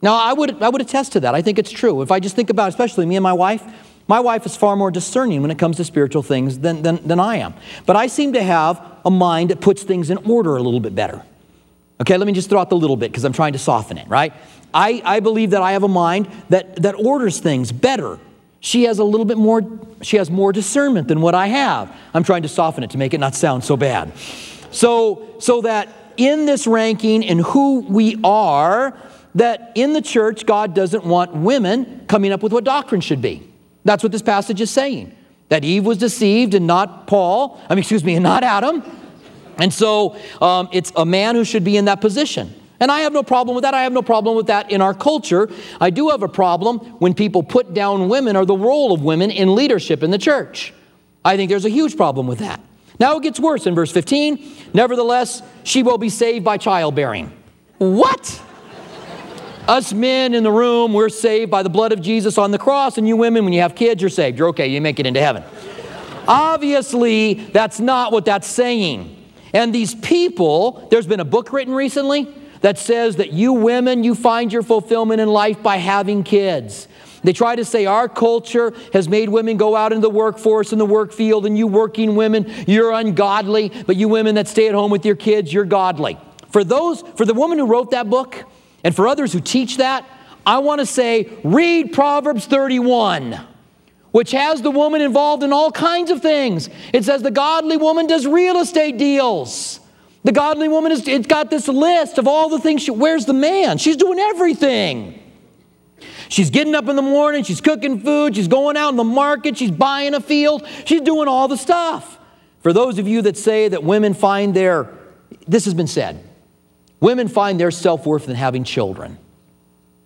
Now, 0.00 0.14
I 0.14 0.32
would, 0.32 0.62
I 0.62 0.68
would 0.68 0.80
attest 0.80 1.12
to 1.12 1.20
that. 1.20 1.34
I 1.34 1.42
think 1.42 1.58
it's 1.58 1.70
true. 1.70 2.02
If 2.02 2.10
I 2.10 2.18
just 2.18 2.34
think 2.34 2.50
about, 2.50 2.68
especially 2.68 3.06
me 3.06 3.16
and 3.16 3.22
my 3.22 3.32
wife, 3.32 3.62
my 4.08 4.18
wife 4.18 4.44
is 4.46 4.56
far 4.56 4.74
more 4.74 4.90
discerning 4.90 5.42
when 5.42 5.50
it 5.50 5.58
comes 5.58 5.76
to 5.76 5.84
spiritual 5.84 6.22
things 6.24 6.58
than, 6.58 6.82
than, 6.82 7.06
than 7.06 7.20
I 7.20 7.36
am. 7.36 7.54
But 7.86 7.94
I 7.94 8.08
seem 8.08 8.32
to 8.32 8.42
have 8.42 8.82
a 9.04 9.10
mind 9.10 9.50
that 9.50 9.60
puts 9.60 9.84
things 9.84 10.10
in 10.10 10.18
order 10.18 10.56
a 10.56 10.62
little 10.62 10.80
bit 10.80 10.94
better. 10.94 11.22
Okay, 12.00 12.16
let 12.16 12.26
me 12.26 12.32
just 12.32 12.50
throw 12.50 12.60
out 12.60 12.68
the 12.68 12.76
little 12.76 12.96
bit 12.96 13.12
because 13.12 13.24
I'm 13.24 13.32
trying 13.32 13.52
to 13.52 13.60
soften 13.60 13.96
it, 13.96 14.08
right? 14.08 14.32
I, 14.74 15.02
I 15.04 15.20
believe 15.20 15.50
that 15.50 15.62
I 15.62 15.72
have 15.72 15.84
a 15.84 15.88
mind 15.88 16.28
that, 16.48 16.82
that 16.82 16.96
orders 16.96 17.38
things 17.38 17.70
better 17.70 18.18
she 18.62 18.84
has 18.84 19.00
a 19.00 19.04
little 19.04 19.26
bit 19.26 19.36
more, 19.36 19.60
she 20.02 20.16
has 20.18 20.30
more 20.30 20.52
discernment 20.52 21.08
than 21.08 21.20
what 21.20 21.34
I 21.34 21.48
have. 21.48 21.94
I'm 22.14 22.22
trying 22.22 22.42
to 22.42 22.48
soften 22.48 22.84
it 22.84 22.90
to 22.90 22.98
make 22.98 23.12
it 23.12 23.18
not 23.18 23.34
sound 23.34 23.64
so 23.64 23.76
bad. 23.76 24.16
So, 24.70 25.34
so 25.40 25.62
that 25.62 25.88
in 26.16 26.46
this 26.46 26.68
ranking 26.68 27.26
and 27.26 27.40
who 27.40 27.80
we 27.80 28.20
are, 28.22 28.96
that 29.34 29.72
in 29.74 29.94
the 29.94 30.00
church, 30.00 30.46
God 30.46 30.74
doesn't 30.74 31.04
want 31.04 31.34
women 31.34 32.04
coming 32.06 32.30
up 32.30 32.40
with 32.40 32.52
what 32.52 32.62
doctrine 32.62 33.00
should 33.00 33.20
be. 33.20 33.42
That's 33.84 34.04
what 34.04 34.12
this 34.12 34.22
passage 34.22 34.60
is 34.60 34.70
saying. 34.70 35.12
That 35.48 35.64
Eve 35.64 35.84
was 35.84 35.98
deceived 35.98 36.54
and 36.54 36.68
not 36.68 37.08
Paul, 37.08 37.60
I 37.68 37.74
mean, 37.74 37.80
excuse 37.80 38.04
me, 38.04 38.14
and 38.14 38.22
not 38.22 38.44
Adam. 38.44 38.84
And 39.58 39.74
so 39.74 40.16
um, 40.40 40.68
it's 40.70 40.92
a 40.94 41.04
man 41.04 41.34
who 41.34 41.44
should 41.44 41.64
be 41.64 41.76
in 41.76 41.86
that 41.86 42.00
position. 42.00 42.54
And 42.82 42.90
I 42.90 43.02
have 43.02 43.12
no 43.12 43.22
problem 43.22 43.54
with 43.54 43.62
that. 43.62 43.74
I 43.74 43.84
have 43.84 43.92
no 43.92 44.02
problem 44.02 44.34
with 44.34 44.48
that 44.48 44.72
in 44.72 44.82
our 44.82 44.92
culture. 44.92 45.48
I 45.80 45.90
do 45.90 46.08
have 46.08 46.24
a 46.24 46.28
problem 46.28 46.80
when 46.98 47.14
people 47.14 47.44
put 47.44 47.74
down 47.74 48.08
women 48.08 48.34
or 48.34 48.44
the 48.44 48.56
role 48.56 48.92
of 48.92 49.04
women 49.04 49.30
in 49.30 49.54
leadership 49.54 50.02
in 50.02 50.10
the 50.10 50.18
church. 50.18 50.74
I 51.24 51.36
think 51.36 51.48
there's 51.48 51.64
a 51.64 51.70
huge 51.70 51.96
problem 51.96 52.26
with 52.26 52.40
that. 52.40 52.58
Now 52.98 53.16
it 53.18 53.22
gets 53.22 53.38
worse 53.38 53.68
in 53.68 53.76
verse 53.76 53.92
15. 53.92 54.44
Nevertheless, 54.74 55.42
she 55.62 55.84
will 55.84 55.96
be 55.96 56.08
saved 56.08 56.44
by 56.44 56.56
childbearing. 56.56 57.32
What? 57.78 58.42
Us 59.68 59.92
men 59.92 60.34
in 60.34 60.42
the 60.42 60.50
room, 60.50 60.92
we're 60.92 61.08
saved 61.08 61.52
by 61.52 61.62
the 61.62 61.70
blood 61.70 61.92
of 61.92 62.02
Jesus 62.02 62.36
on 62.36 62.50
the 62.50 62.58
cross, 62.58 62.98
and 62.98 63.06
you 63.06 63.16
women, 63.16 63.44
when 63.44 63.52
you 63.52 63.60
have 63.60 63.76
kids, 63.76 64.02
you're 64.02 64.10
saved. 64.10 64.36
You're 64.36 64.48
okay, 64.48 64.66
you 64.66 64.80
make 64.80 64.98
it 64.98 65.06
into 65.06 65.20
heaven. 65.20 65.44
Obviously, 66.26 67.34
that's 67.34 67.78
not 67.78 68.10
what 68.10 68.24
that's 68.24 68.48
saying. 68.48 69.24
And 69.52 69.72
these 69.72 69.94
people, 69.94 70.88
there's 70.90 71.06
been 71.06 71.20
a 71.20 71.24
book 71.24 71.52
written 71.52 71.74
recently 71.74 72.41
that 72.62 72.78
says 72.78 73.16
that 73.16 73.32
you 73.32 73.52
women, 73.52 74.02
you 74.02 74.14
find 74.14 74.52
your 74.52 74.62
fulfillment 74.62 75.20
in 75.20 75.28
life 75.28 75.62
by 75.62 75.76
having 75.76 76.24
kids. 76.24 76.88
They 77.22 77.32
try 77.32 77.54
to 77.54 77.64
say 77.64 77.86
our 77.86 78.08
culture 78.08 78.72
has 78.92 79.08
made 79.08 79.28
women 79.28 79.56
go 79.56 79.76
out 79.76 79.92
in 79.92 80.00
the 80.00 80.10
workforce 80.10 80.72
in 80.72 80.78
the 80.78 80.86
work 80.86 81.12
field, 81.12 81.46
and 81.46 81.56
you 81.56 81.66
working 81.66 82.16
women, 82.16 82.52
you're 82.66 82.92
ungodly, 82.92 83.70
but 83.86 83.96
you 83.96 84.08
women 84.08 84.34
that 84.36 84.48
stay 84.48 84.68
at 84.68 84.74
home 84.74 84.90
with 84.90 85.06
your 85.06 85.14
kids, 85.14 85.52
you're 85.52 85.64
godly. 85.64 86.18
For 86.50 86.64
those, 86.64 87.02
for 87.16 87.24
the 87.24 87.34
woman 87.34 87.58
who 87.58 87.66
wrote 87.66 87.92
that 87.92 88.10
book, 88.10 88.44
and 88.82 88.94
for 88.94 89.06
others 89.06 89.32
who 89.32 89.40
teach 89.40 89.76
that, 89.76 90.04
I 90.44 90.58
want 90.58 90.80
to 90.80 90.86
say 90.86 91.30
read 91.44 91.92
Proverbs 91.92 92.46
31 92.46 93.48
which 94.12 94.30
has 94.32 94.60
the 94.60 94.70
woman 94.70 95.00
involved 95.00 95.42
in 95.42 95.52
all 95.52 95.72
kinds 95.72 96.10
of 96.10 96.20
things. 96.20 96.68
It 96.92 97.04
says 97.04 97.22
the 97.22 97.30
godly 97.30 97.78
woman 97.78 98.06
does 98.06 98.26
real 98.26 98.58
estate 98.58 98.98
deals. 98.98 99.80
The 100.24 100.32
godly 100.32 100.68
woman 100.68 100.92
has 100.92 101.06
it's 101.06 101.26
got 101.26 101.50
this 101.50 101.66
list 101.68 102.18
of 102.18 102.28
all 102.28 102.48
the 102.48 102.58
things 102.58 102.82
she, 102.82 102.90
where's 102.90 103.26
the 103.26 103.32
man? 103.32 103.78
She's 103.78 103.96
doing 103.96 104.18
everything. 104.18 105.18
She's 106.28 106.50
getting 106.50 106.74
up 106.74 106.88
in 106.88 106.96
the 106.96 107.02
morning, 107.02 107.44
she's 107.44 107.60
cooking 107.60 108.00
food, 108.00 108.34
she's 108.34 108.48
going 108.48 108.76
out 108.76 108.90
in 108.90 108.96
the 108.96 109.04
market, 109.04 109.58
she's 109.58 109.70
buying 109.70 110.14
a 110.14 110.20
field, 110.20 110.66
she's 110.84 111.02
doing 111.02 111.28
all 111.28 111.46
the 111.46 111.56
stuff. 111.56 112.18
For 112.62 112.72
those 112.72 112.98
of 112.98 113.06
you 113.06 113.22
that 113.22 113.36
say 113.36 113.68
that 113.68 113.84
women 113.84 114.14
find 114.14 114.54
their, 114.54 114.88
this 115.46 115.64
has 115.66 115.74
been 115.74 115.86
said, 115.86 116.24
women 117.00 117.28
find 117.28 117.60
their 117.60 117.70
self 117.70 118.06
worth 118.06 118.28
in 118.28 118.34
having 118.34 118.64
children. 118.64 119.18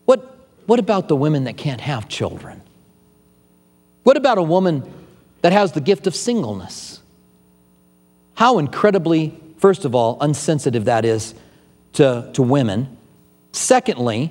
What, 0.05 0.37
what 0.67 0.81
about 0.81 1.09
the 1.09 1.17
women 1.17 1.45
that 1.45 1.57
can't 1.57 1.81
have 1.81 2.09
children? 2.09 2.63
What 4.03 4.17
about 4.17 4.39
a 4.39 4.43
woman 4.43 4.83
that 5.43 5.53
has 5.53 5.73
the 5.73 5.81
gift 5.81 6.07
of 6.07 6.17
singleness? 6.17 7.01
How 8.35 8.59
incredibly, 8.59 9.39
first 9.59 9.85
of 9.85 9.95
all, 9.95 10.19
unsensitive 10.21 10.85
that 10.87 11.05
is 11.05 11.35
to, 11.95 12.31
to 12.35 12.43
women. 12.43 12.97
Secondly, 13.53 14.31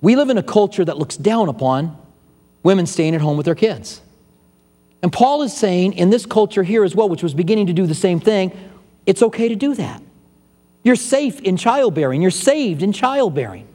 we 0.00 0.16
live 0.16 0.30
in 0.30 0.38
a 0.38 0.42
culture 0.42 0.84
that 0.84 0.98
looks 0.98 1.16
down 1.16 1.48
upon 1.48 1.96
women 2.62 2.86
staying 2.86 3.14
at 3.14 3.20
home 3.20 3.36
with 3.36 3.46
their 3.46 3.54
kids. 3.54 4.00
And 5.02 5.12
Paul 5.12 5.42
is 5.42 5.56
saying 5.56 5.92
in 5.94 6.10
this 6.10 6.26
culture 6.26 6.62
here 6.62 6.82
as 6.82 6.94
well, 6.94 7.08
which 7.08 7.22
was 7.22 7.34
beginning 7.34 7.66
to 7.68 7.72
do 7.72 7.86
the 7.86 7.94
same 7.94 8.18
thing, 8.18 8.52
it's 9.04 9.22
okay 9.22 9.48
to 9.48 9.56
do 9.56 9.74
that. 9.74 10.02
You're 10.82 10.96
safe 10.96 11.40
in 11.40 11.56
childbearing, 11.56 12.22
you're 12.22 12.30
saved 12.30 12.82
in 12.82 12.92
childbearing. 12.92 13.66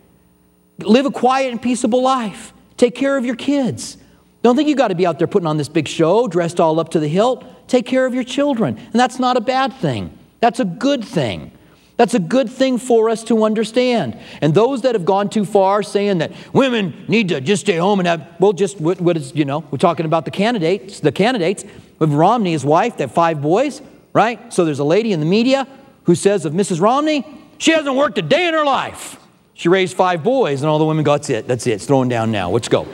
Live 0.79 1.05
a 1.05 1.11
quiet 1.11 1.51
and 1.51 1.61
peaceable 1.61 2.01
life. 2.01 2.53
Take 2.77 2.95
care 2.95 3.17
of 3.17 3.25
your 3.25 3.35
kids. 3.35 3.97
Don't 4.43 4.55
think 4.55 4.67
you 4.67 4.75
got 4.75 4.87
to 4.87 4.95
be 4.95 5.05
out 5.05 5.19
there 5.19 5.27
putting 5.27 5.45
on 5.45 5.57
this 5.57 5.69
big 5.69 5.87
show, 5.87 6.27
dressed 6.27 6.59
all 6.59 6.79
up 6.79 6.89
to 6.89 6.99
the 6.99 7.07
hilt. 7.07 7.45
Take 7.67 7.85
care 7.85 8.05
of 8.05 8.13
your 8.13 8.23
children. 8.23 8.77
And 8.77 8.93
that's 8.93 9.19
not 9.19 9.37
a 9.37 9.41
bad 9.41 9.73
thing, 9.73 10.17
that's 10.41 10.59
a 10.59 10.65
good 10.65 11.05
thing. 11.05 11.51
That's 11.97 12.15
a 12.15 12.19
good 12.19 12.49
thing 12.49 12.79
for 12.79 13.09
us 13.09 13.23
to 13.25 13.43
understand. 13.43 14.17
And 14.41 14.55
those 14.55 14.81
that 14.81 14.95
have 14.95 15.05
gone 15.05 15.29
too 15.29 15.45
far 15.45 15.83
saying 15.83 16.17
that 16.17 16.31
women 16.51 17.05
need 17.07 17.29
to 17.29 17.39
just 17.39 17.61
stay 17.61 17.77
home 17.77 17.99
and 17.99 18.07
have, 18.07 18.27
well, 18.39 18.53
just 18.53 18.81
what, 18.81 18.99
what 18.99 19.15
is, 19.17 19.35
you 19.35 19.45
know, 19.45 19.63
we're 19.69 19.77
talking 19.77 20.07
about 20.07 20.25
the 20.25 20.31
candidates, 20.31 20.99
the 20.99 21.11
candidates 21.11 21.63
with 21.99 22.11
Romney, 22.11 22.53
his 22.53 22.65
wife, 22.65 22.97
that 22.97 23.11
five 23.11 23.39
boys, 23.39 23.83
right? 24.13 24.51
So 24.51 24.65
there's 24.65 24.79
a 24.79 24.83
lady 24.83 25.13
in 25.13 25.19
the 25.19 25.27
media 25.27 25.67
who 26.05 26.15
says 26.15 26.43
of 26.45 26.53
Mrs. 26.53 26.81
Romney, 26.81 27.23
she 27.59 27.71
hasn't 27.71 27.95
worked 27.95 28.17
a 28.17 28.23
day 28.23 28.47
in 28.47 28.55
her 28.55 28.65
life. 28.65 29.19
She 29.53 29.69
raised 29.69 29.95
five 29.95 30.23
boys, 30.23 30.63
and 30.63 30.69
all 30.71 30.79
the 30.79 30.85
women 30.85 31.03
go, 31.03 31.11
that's 31.11 31.29
it, 31.29 31.47
that's 31.47 31.67
it, 31.67 31.73
it's 31.73 31.85
throwing 31.85 32.09
down 32.09 32.31
now, 32.31 32.49
let's 32.49 32.67
go. 32.67 32.87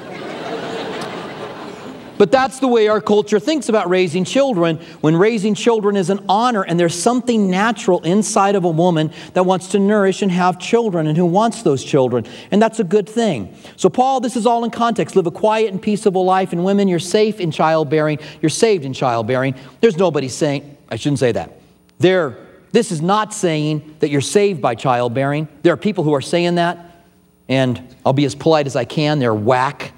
But 2.18 2.32
that's 2.32 2.60
the 2.60 2.68
way 2.68 2.88
our 2.88 3.02
culture 3.02 3.40
thinks 3.40 3.70
about 3.70 3.90
raising 3.90 4.24
children 4.24 4.78
when 5.02 5.16
raising 5.16 5.54
children 5.54 5.96
is 5.96 6.10
an 6.10 6.26
honor 6.28 6.64
and 6.64 6.80
there's 6.80 6.96
something 6.96 7.50
natural 7.50 8.02
inside 8.02 8.56
of 8.56 8.64
a 8.64 8.70
woman 8.70 9.12
that 9.34 9.44
wants 9.44 9.70
to 9.70 9.80
nourish 9.80 10.22
and 10.22 10.32
have 10.32 10.60
children 10.60 11.08
and 11.08 11.18
who 11.18 11.26
wants 11.26 11.62
those 11.64 11.84
children. 11.84 12.26
And 12.52 12.62
that's 12.62 12.80
a 12.80 12.84
good 12.84 13.08
thing. 13.08 13.56
So, 13.76 13.90
Paul, 13.90 14.20
this 14.20 14.36
is 14.36 14.46
all 14.46 14.64
in 14.64 14.72
context. 14.72 15.16
Live 15.16 15.28
a 15.28 15.32
quiet 15.32 15.72
and 15.72 15.82
peaceable 15.82 16.26
life. 16.26 16.54
And 16.54 16.66
women, 16.66 16.88
you're 16.88 17.00
safe 17.00 17.40
in 17.40 17.52
childbearing, 17.52 18.20
you're 18.42 18.50
saved 18.50 18.86
in 18.86 18.94
childbearing. 18.94 19.56
There's 19.82 19.98
nobody 19.98 20.30
saying, 20.30 20.78
I 20.90 20.96
shouldn't 20.96 21.20
say 21.20 21.32
that. 21.34 21.52
There, 22.00 22.38
this 22.72 22.92
is 22.92 23.02
not 23.02 23.34
saying 23.34 23.98
that 24.00 24.10
you're 24.10 24.22
saved 24.22 24.62
by 24.62 24.76
childbearing. 24.76 25.48
There 25.62 25.74
are 25.74 25.78
people 25.78 26.04
who 26.04 26.14
are 26.14 26.22
saying 26.22 26.56
that, 26.56 27.04
and 27.48 27.96
I'll 28.06 28.14
be 28.14 28.26
as 28.26 28.36
polite 28.36 28.68
as 28.68 28.76
I 28.76 28.86
can. 28.86 29.20
They're 29.20 29.34
whack 29.34 29.94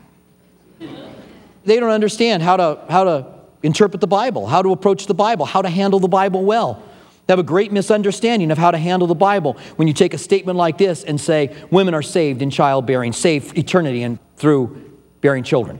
they 1.69 1.79
don't 1.79 1.91
understand 1.91 2.43
how 2.43 2.57
to, 2.57 2.79
how 2.89 3.03
to 3.03 3.27
interpret 3.63 4.01
the 4.01 4.07
Bible, 4.07 4.47
how 4.47 4.61
to 4.61 4.71
approach 4.71 5.05
the 5.05 5.13
Bible, 5.13 5.45
how 5.45 5.61
to 5.61 5.69
handle 5.69 5.99
the 5.99 6.07
Bible 6.07 6.43
well. 6.43 6.83
They 7.27 7.33
have 7.33 7.39
a 7.39 7.43
great 7.43 7.71
misunderstanding 7.71 8.49
of 8.49 8.57
how 8.57 8.71
to 8.71 8.77
handle 8.77 9.07
the 9.07 9.15
Bible 9.15 9.53
when 9.75 9.87
you 9.87 9.93
take 9.93 10.13
a 10.13 10.17
statement 10.17 10.57
like 10.57 10.77
this 10.79 11.03
and 11.03 11.21
say, 11.21 11.55
women 11.69 11.93
are 11.93 12.01
saved 12.01 12.41
in 12.41 12.49
childbearing, 12.49 13.13
saved 13.13 13.57
eternity 13.57 14.01
and 14.01 14.17
through 14.37 14.97
bearing 15.21 15.43
children. 15.43 15.79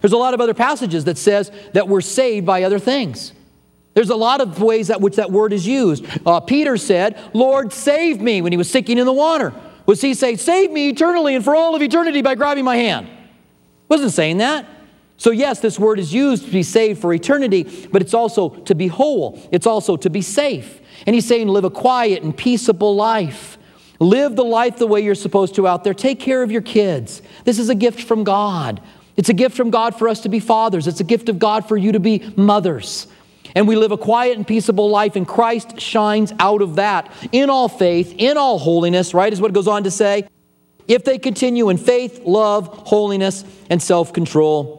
There's 0.00 0.12
a 0.12 0.16
lot 0.16 0.34
of 0.34 0.40
other 0.40 0.54
passages 0.54 1.04
that 1.06 1.18
says 1.18 1.50
that 1.72 1.88
we're 1.88 2.02
saved 2.02 2.46
by 2.46 2.62
other 2.62 2.78
things. 2.78 3.32
There's 3.94 4.10
a 4.10 4.16
lot 4.16 4.40
of 4.40 4.62
ways 4.62 4.88
that 4.88 5.00
which 5.00 5.16
that 5.16 5.32
word 5.32 5.52
is 5.52 5.66
used. 5.66 6.04
Uh, 6.24 6.38
Peter 6.38 6.76
said, 6.76 7.18
Lord, 7.32 7.72
save 7.72 8.20
me 8.20 8.42
when 8.42 8.52
he 8.52 8.58
was 8.58 8.70
sinking 8.70 8.98
in 8.98 9.06
the 9.06 9.12
water. 9.12 9.54
Was 9.86 10.00
he 10.02 10.14
say, 10.14 10.36
save 10.36 10.70
me 10.70 10.90
eternally 10.90 11.34
and 11.34 11.42
for 11.42 11.56
all 11.56 11.74
of 11.74 11.82
eternity 11.82 12.20
by 12.20 12.34
grabbing 12.34 12.64
my 12.64 12.76
hand? 12.76 13.08
Wasn't 13.88 14.12
saying 14.12 14.36
that. 14.38 14.66
So, 15.18 15.30
yes, 15.30 15.60
this 15.60 15.78
word 15.78 15.98
is 15.98 16.12
used 16.12 16.44
to 16.44 16.50
be 16.50 16.62
saved 16.62 17.00
for 17.00 17.12
eternity, 17.12 17.88
but 17.90 18.02
it's 18.02 18.14
also 18.14 18.50
to 18.50 18.74
be 18.74 18.88
whole. 18.88 19.40
It's 19.50 19.66
also 19.66 19.96
to 19.96 20.10
be 20.10 20.20
safe. 20.20 20.80
And 21.06 21.14
he's 21.14 21.26
saying, 21.26 21.48
live 21.48 21.64
a 21.64 21.70
quiet 21.70 22.22
and 22.22 22.36
peaceable 22.36 22.94
life. 22.94 23.58
Live 23.98 24.36
the 24.36 24.44
life 24.44 24.76
the 24.76 24.86
way 24.86 25.00
you're 25.00 25.14
supposed 25.14 25.54
to 25.54 25.66
out 25.66 25.84
there. 25.84 25.94
Take 25.94 26.20
care 26.20 26.42
of 26.42 26.52
your 26.52 26.60
kids. 26.60 27.22
This 27.44 27.58
is 27.58 27.70
a 27.70 27.74
gift 27.74 28.02
from 28.02 28.24
God. 28.24 28.82
It's 29.16 29.30
a 29.30 29.34
gift 29.34 29.56
from 29.56 29.70
God 29.70 29.98
for 29.98 30.08
us 30.08 30.20
to 30.20 30.28
be 30.28 30.40
fathers, 30.40 30.86
it's 30.86 31.00
a 31.00 31.04
gift 31.04 31.28
of 31.28 31.38
God 31.38 31.66
for 31.66 31.76
you 31.76 31.92
to 31.92 32.00
be 32.00 32.32
mothers. 32.36 33.06
And 33.54 33.66
we 33.66 33.74
live 33.74 33.90
a 33.90 33.96
quiet 33.96 34.36
and 34.36 34.46
peaceable 34.46 34.90
life, 34.90 35.16
and 35.16 35.26
Christ 35.26 35.80
shines 35.80 36.32
out 36.38 36.60
of 36.60 36.76
that 36.76 37.10
in 37.32 37.48
all 37.48 37.68
faith, 37.68 38.14
in 38.18 38.36
all 38.36 38.58
holiness, 38.58 39.14
right? 39.14 39.32
Is 39.32 39.40
what 39.40 39.50
it 39.50 39.54
goes 39.54 39.68
on 39.68 39.84
to 39.84 39.90
say. 39.90 40.28
If 40.86 41.04
they 41.04 41.18
continue 41.18 41.70
in 41.70 41.78
faith, 41.78 42.20
love, 42.24 42.66
holiness, 42.68 43.44
and 43.70 43.82
self 43.82 44.12
control. 44.12 44.75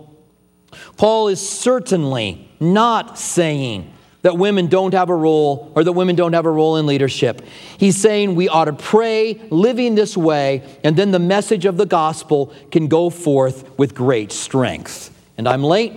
Paul 0.97 1.27
is 1.27 1.47
certainly 1.47 2.49
not 2.59 3.17
saying 3.19 3.93
that 4.23 4.37
women 4.37 4.67
don't 4.67 4.93
have 4.93 5.09
a 5.09 5.15
role 5.15 5.71
or 5.75 5.83
that 5.83 5.93
women 5.93 6.15
don't 6.15 6.33
have 6.33 6.45
a 6.45 6.51
role 6.51 6.77
in 6.77 6.85
leadership. 6.85 7.43
He's 7.77 7.95
saying 7.95 8.35
we 8.35 8.49
ought 8.49 8.65
to 8.65 8.73
pray 8.73 9.39
living 9.51 9.95
this 9.95 10.17
way, 10.17 10.63
and 10.83 10.97
then 10.97 11.11
the 11.11 11.19
message 11.19 11.65
of 11.65 11.77
the 11.77 11.85
gospel 11.85 12.51
can 12.71 12.87
go 12.87 13.09
forth 13.09 13.77
with 13.77 13.95
great 13.95 14.31
strength. 14.31 15.13
And 15.37 15.47
I'm 15.47 15.63
late. 15.63 15.93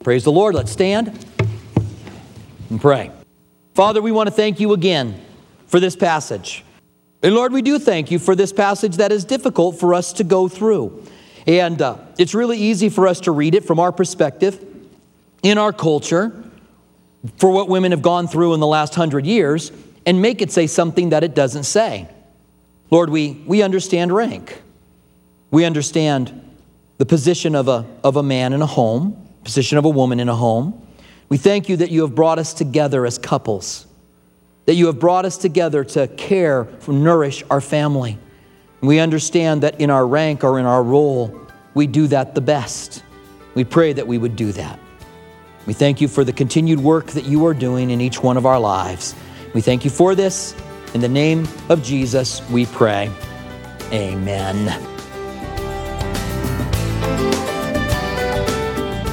Praise 0.00 0.24
the 0.24 0.32
Lord. 0.32 0.54
Let's 0.54 0.72
stand 0.72 1.24
and 2.68 2.80
pray. 2.80 3.12
Father, 3.74 4.02
we 4.02 4.10
want 4.10 4.26
to 4.26 4.34
thank 4.34 4.58
you 4.58 4.72
again 4.72 5.20
for 5.66 5.80
this 5.80 5.94
passage. 5.94 6.64
And 7.22 7.34
Lord, 7.34 7.52
we 7.52 7.62
do 7.62 7.78
thank 7.78 8.10
you 8.10 8.18
for 8.18 8.34
this 8.34 8.52
passage 8.52 8.96
that 8.96 9.12
is 9.12 9.24
difficult 9.24 9.78
for 9.78 9.94
us 9.94 10.12
to 10.14 10.24
go 10.24 10.48
through. 10.48 11.04
And 11.46 11.80
uh, 11.80 11.98
it's 12.18 12.34
really 12.34 12.58
easy 12.58 12.88
for 12.88 13.06
us 13.06 13.20
to 13.20 13.30
read 13.30 13.54
it 13.54 13.64
from 13.64 13.78
our 13.78 13.92
perspective 13.92 14.64
in 15.42 15.58
our 15.58 15.72
culture 15.72 16.44
for 17.38 17.50
what 17.50 17.68
women 17.68 17.92
have 17.92 18.02
gone 18.02 18.26
through 18.26 18.54
in 18.54 18.60
the 18.60 18.66
last 18.66 18.94
hundred 18.94 19.26
years 19.26 19.72
and 20.04 20.20
make 20.20 20.42
it 20.42 20.50
say 20.50 20.66
something 20.66 21.10
that 21.10 21.24
it 21.24 21.34
doesn't 21.34 21.64
say. 21.64 22.08
Lord, 22.90 23.10
we, 23.10 23.32
we 23.46 23.62
understand 23.62 24.12
rank. 24.12 24.62
We 25.50 25.64
understand 25.64 26.42
the 26.98 27.06
position 27.06 27.54
of 27.54 27.68
a, 27.68 27.84
of 28.02 28.16
a 28.16 28.22
man 28.22 28.52
in 28.52 28.62
a 28.62 28.66
home, 28.66 29.28
position 29.44 29.78
of 29.78 29.84
a 29.84 29.88
woman 29.88 30.20
in 30.20 30.28
a 30.28 30.34
home. 30.34 30.86
We 31.28 31.36
thank 31.36 31.68
you 31.68 31.76
that 31.78 31.90
you 31.90 32.02
have 32.02 32.14
brought 32.14 32.38
us 32.38 32.54
together 32.54 33.04
as 33.04 33.18
couples, 33.18 33.86
that 34.66 34.74
you 34.74 34.86
have 34.86 34.98
brought 34.98 35.24
us 35.24 35.36
together 35.36 35.84
to 35.84 36.06
care, 36.08 36.68
nourish 36.86 37.42
our 37.50 37.60
family. 37.60 38.18
We 38.80 38.98
understand 38.98 39.62
that 39.62 39.80
in 39.80 39.90
our 39.90 40.06
rank 40.06 40.44
or 40.44 40.58
in 40.58 40.66
our 40.66 40.82
role, 40.82 41.38
we 41.74 41.86
do 41.86 42.06
that 42.08 42.34
the 42.34 42.40
best. 42.40 43.02
We 43.54 43.64
pray 43.64 43.92
that 43.92 44.06
we 44.06 44.18
would 44.18 44.36
do 44.36 44.52
that. 44.52 44.78
We 45.66 45.72
thank 45.72 46.00
you 46.00 46.08
for 46.08 46.24
the 46.24 46.32
continued 46.32 46.80
work 46.80 47.06
that 47.08 47.24
you 47.24 47.44
are 47.46 47.54
doing 47.54 47.90
in 47.90 48.00
each 48.00 48.22
one 48.22 48.36
of 48.36 48.46
our 48.46 48.60
lives. 48.60 49.14
We 49.54 49.60
thank 49.60 49.84
you 49.84 49.90
for 49.90 50.14
this. 50.14 50.54
In 50.94 51.00
the 51.00 51.08
name 51.08 51.48
of 51.68 51.82
Jesus, 51.82 52.46
we 52.50 52.66
pray. 52.66 53.10
Amen. 53.92 54.68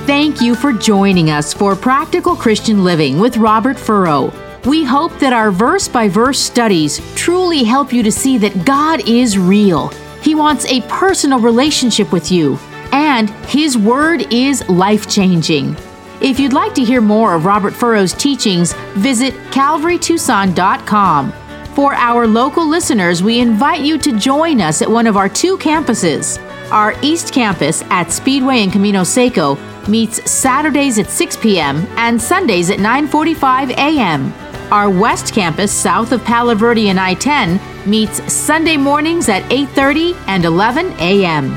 Thank 0.06 0.42
you 0.42 0.56
for 0.56 0.74
joining 0.74 1.30
us 1.30 1.54
for 1.54 1.76
Practical 1.76 2.36
Christian 2.36 2.84
Living 2.84 3.20
with 3.20 3.38
Robert 3.38 3.78
Furrow. 3.78 4.43
We 4.66 4.86
hope 4.86 5.20
that 5.20 5.34
our 5.34 5.52
verse 5.52 5.90
by 5.90 6.08
verse 6.08 6.40
studies 6.40 7.02
truly 7.16 7.64
help 7.64 7.92
you 7.92 8.02
to 8.04 8.12
see 8.12 8.38
that 8.38 8.66
God 8.66 9.08
is 9.08 9.38
real. 9.38 9.90
He 10.22 10.36
wants 10.36 10.66
a 10.66 10.82
personal 10.84 11.40
relationship 11.40 12.14
with 12.14 12.32
you, 12.32 12.58
and 12.94 13.30
His 13.48 13.78
Word 13.78 14.32
is 14.34 14.68
life 14.70 15.10
changing. 15.10 15.76
If 16.22 16.40
you'd 16.40 16.54
like 16.54 16.74
to 16.76 16.84
hear 16.84 17.02
more 17.02 17.34
of 17.36 17.44
Robert 17.44 17.74
Furrow's 17.74 18.14
teachings, 18.14 18.72
visit 18.94 19.34
calvarytucson.com. 19.52 21.34
For 21.74 21.94
our 21.96 22.26
local 22.26 22.66
listeners, 22.66 23.22
we 23.22 23.40
invite 23.40 23.82
you 23.82 23.98
to 23.98 24.18
join 24.18 24.62
us 24.62 24.82
at 24.82 24.90
one 24.90 25.08
of 25.08 25.18
our 25.18 25.28
two 25.28 25.58
campuses. 25.58 26.40
Our 26.72 26.96
East 27.02 27.34
Campus 27.34 27.82
at 27.90 28.12
Speedway 28.12 28.60
and 28.60 28.72
Camino 28.72 29.04
Seco 29.04 29.58
meets 29.90 30.32
Saturdays 30.32 31.00
at 31.00 31.10
6 31.10 31.36
p.m. 31.38 31.86
and 31.98 32.22
Sundays 32.22 32.70
at 32.70 32.80
9:45 32.80 33.72
a.m. 33.72 34.34
Our 34.72 34.90
West 34.90 35.34
Campus, 35.34 35.72
south 35.72 36.12
of 36.12 36.24
Palo 36.24 36.56
Verde 36.56 36.90
and 36.90 37.00
I-10, 37.00 37.60
meets 37.86 38.32
Sunday 38.32 38.78
mornings 38.78 39.28
at 39.30 39.44
8:30 39.52 40.16
and 40.28 40.46
11 40.46 40.94
a.m. 41.00 41.56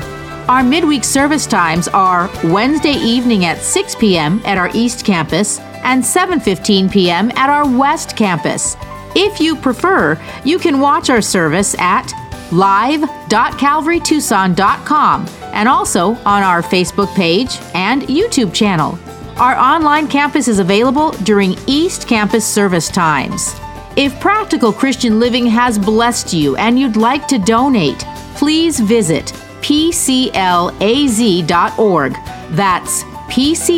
Our 0.49 0.63
midweek 0.63 1.03
service 1.03 1.45
times 1.45 1.87
are 1.89 2.29
Wednesday 2.43 2.93
evening 2.93 3.45
at 3.45 3.57
6 3.57 3.95
p.m. 3.95 4.41
at 4.45 4.57
our 4.57 4.69
East 4.73 5.05
Campus 5.05 5.59
and 5.83 6.03
7:15 6.03 6.91
p.m. 6.91 7.31
at 7.35 7.49
our 7.49 7.67
West 7.67 8.15
Campus. 8.15 8.77
If 9.15 9.39
you 9.39 9.55
prefer, 9.55 10.19
you 10.43 10.59
can 10.59 10.79
watch 10.79 11.09
our 11.09 11.21
service 11.21 11.75
at 11.79 12.13
live.calvarytucson.com 12.51 15.25
and 15.53 15.67
also 15.67 16.15
on 16.25 16.43
our 16.43 16.61
Facebook 16.61 17.13
page 17.15 17.57
and 17.73 18.03
YouTube 18.03 18.53
channel. 18.53 18.99
Our 19.39 19.55
online 19.55 20.07
campus 20.07 20.47
is 20.47 20.57
available 20.57 21.11
during 21.11 21.55
East 21.67 22.07
Campus 22.07 22.43
service 22.43 22.89
times. 22.89 23.53
If 23.95 24.19
Practical 24.19 24.73
Christian 24.73 25.19
Living 25.19 25.45
has 25.45 25.77
blessed 25.77 26.33
you 26.33 26.55
and 26.55 26.79
you'd 26.79 26.97
like 26.97 27.27
to 27.27 27.37
donate, 27.37 27.99
please 28.33 28.79
visit 28.79 29.25
pclaz.org. 29.61 30.33
That's 32.49 33.03
pclaz.org, 33.03 33.77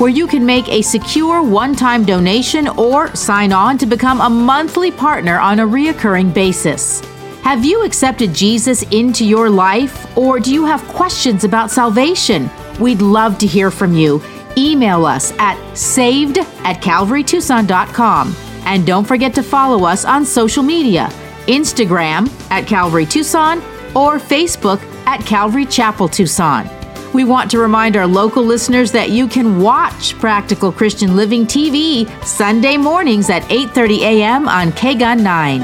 where 0.00 0.10
you 0.10 0.26
can 0.26 0.44
make 0.44 0.68
a 0.68 0.82
secure 0.82 1.40
one 1.40 1.76
time 1.76 2.04
donation 2.04 2.66
or 2.66 3.14
sign 3.14 3.52
on 3.52 3.78
to 3.78 3.86
become 3.86 4.20
a 4.22 4.28
monthly 4.28 4.90
partner 4.90 5.38
on 5.38 5.60
a 5.60 5.66
reoccurring 5.66 6.34
basis. 6.34 7.00
Have 7.42 7.64
you 7.64 7.84
accepted 7.84 8.34
Jesus 8.34 8.82
into 8.90 9.24
your 9.24 9.48
life, 9.48 10.18
or 10.18 10.40
do 10.40 10.52
you 10.52 10.64
have 10.64 10.82
questions 10.88 11.44
about 11.44 11.70
salvation? 11.70 12.50
We'd 12.80 13.02
love 13.02 13.38
to 13.38 13.46
hear 13.46 13.70
from 13.70 13.94
you. 13.94 14.22
Email 14.56 15.06
us 15.06 15.32
at 15.38 15.58
saved 15.74 16.38
at 16.38 16.82
calvarytucson.com. 16.82 18.36
And 18.64 18.86
don't 18.86 19.06
forget 19.06 19.34
to 19.34 19.42
follow 19.42 19.84
us 19.86 20.04
on 20.04 20.24
social 20.24 20.62
media 20.62 21.08
Instagram 21.46 22.30
at 22.50 22.66
Calvary 22.66 23.06
Tucson 23.06 23.58
or 23.94 24.18
Facebook 24.18 24.82
at 25.06 25.24
Calvary 25.24 25.64
Chapel 25.64 26.08
Tucson. 26.08 26.68
We 27.14 27.24
want 27.24 27.50
to 27.52 27.58
remind 27.58 27.96
our 27.96 28.06
local 28.06 28.42
listeners 28.42 28.92
that 28.92 29.10
you 29.10 29.26
can 29.26 29.60
watch 29.60 30.16
Practical 30.18 30.70
Christian 30.70 31.16
Living 31.16 31.46
TV 31.46 32.06
Sunday 32.22 32.76
mornings 32.76 33.30
at 33.30 33.42
8:30 33.44 34.00
a.m. 34.00 34.48
on 34.48 34.72
KGUN 34.72 35.22
9. 35.22 35.60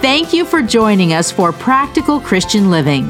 Thank 0.00 0.32
you 0.32 0.46
for 0.46 0.62
joining 0.62 1.12
us 1.12 1.30
for 1.30 1.52
Practical 1.52 2.18
Christian 2.18 2.70
Living. 2.70 3.08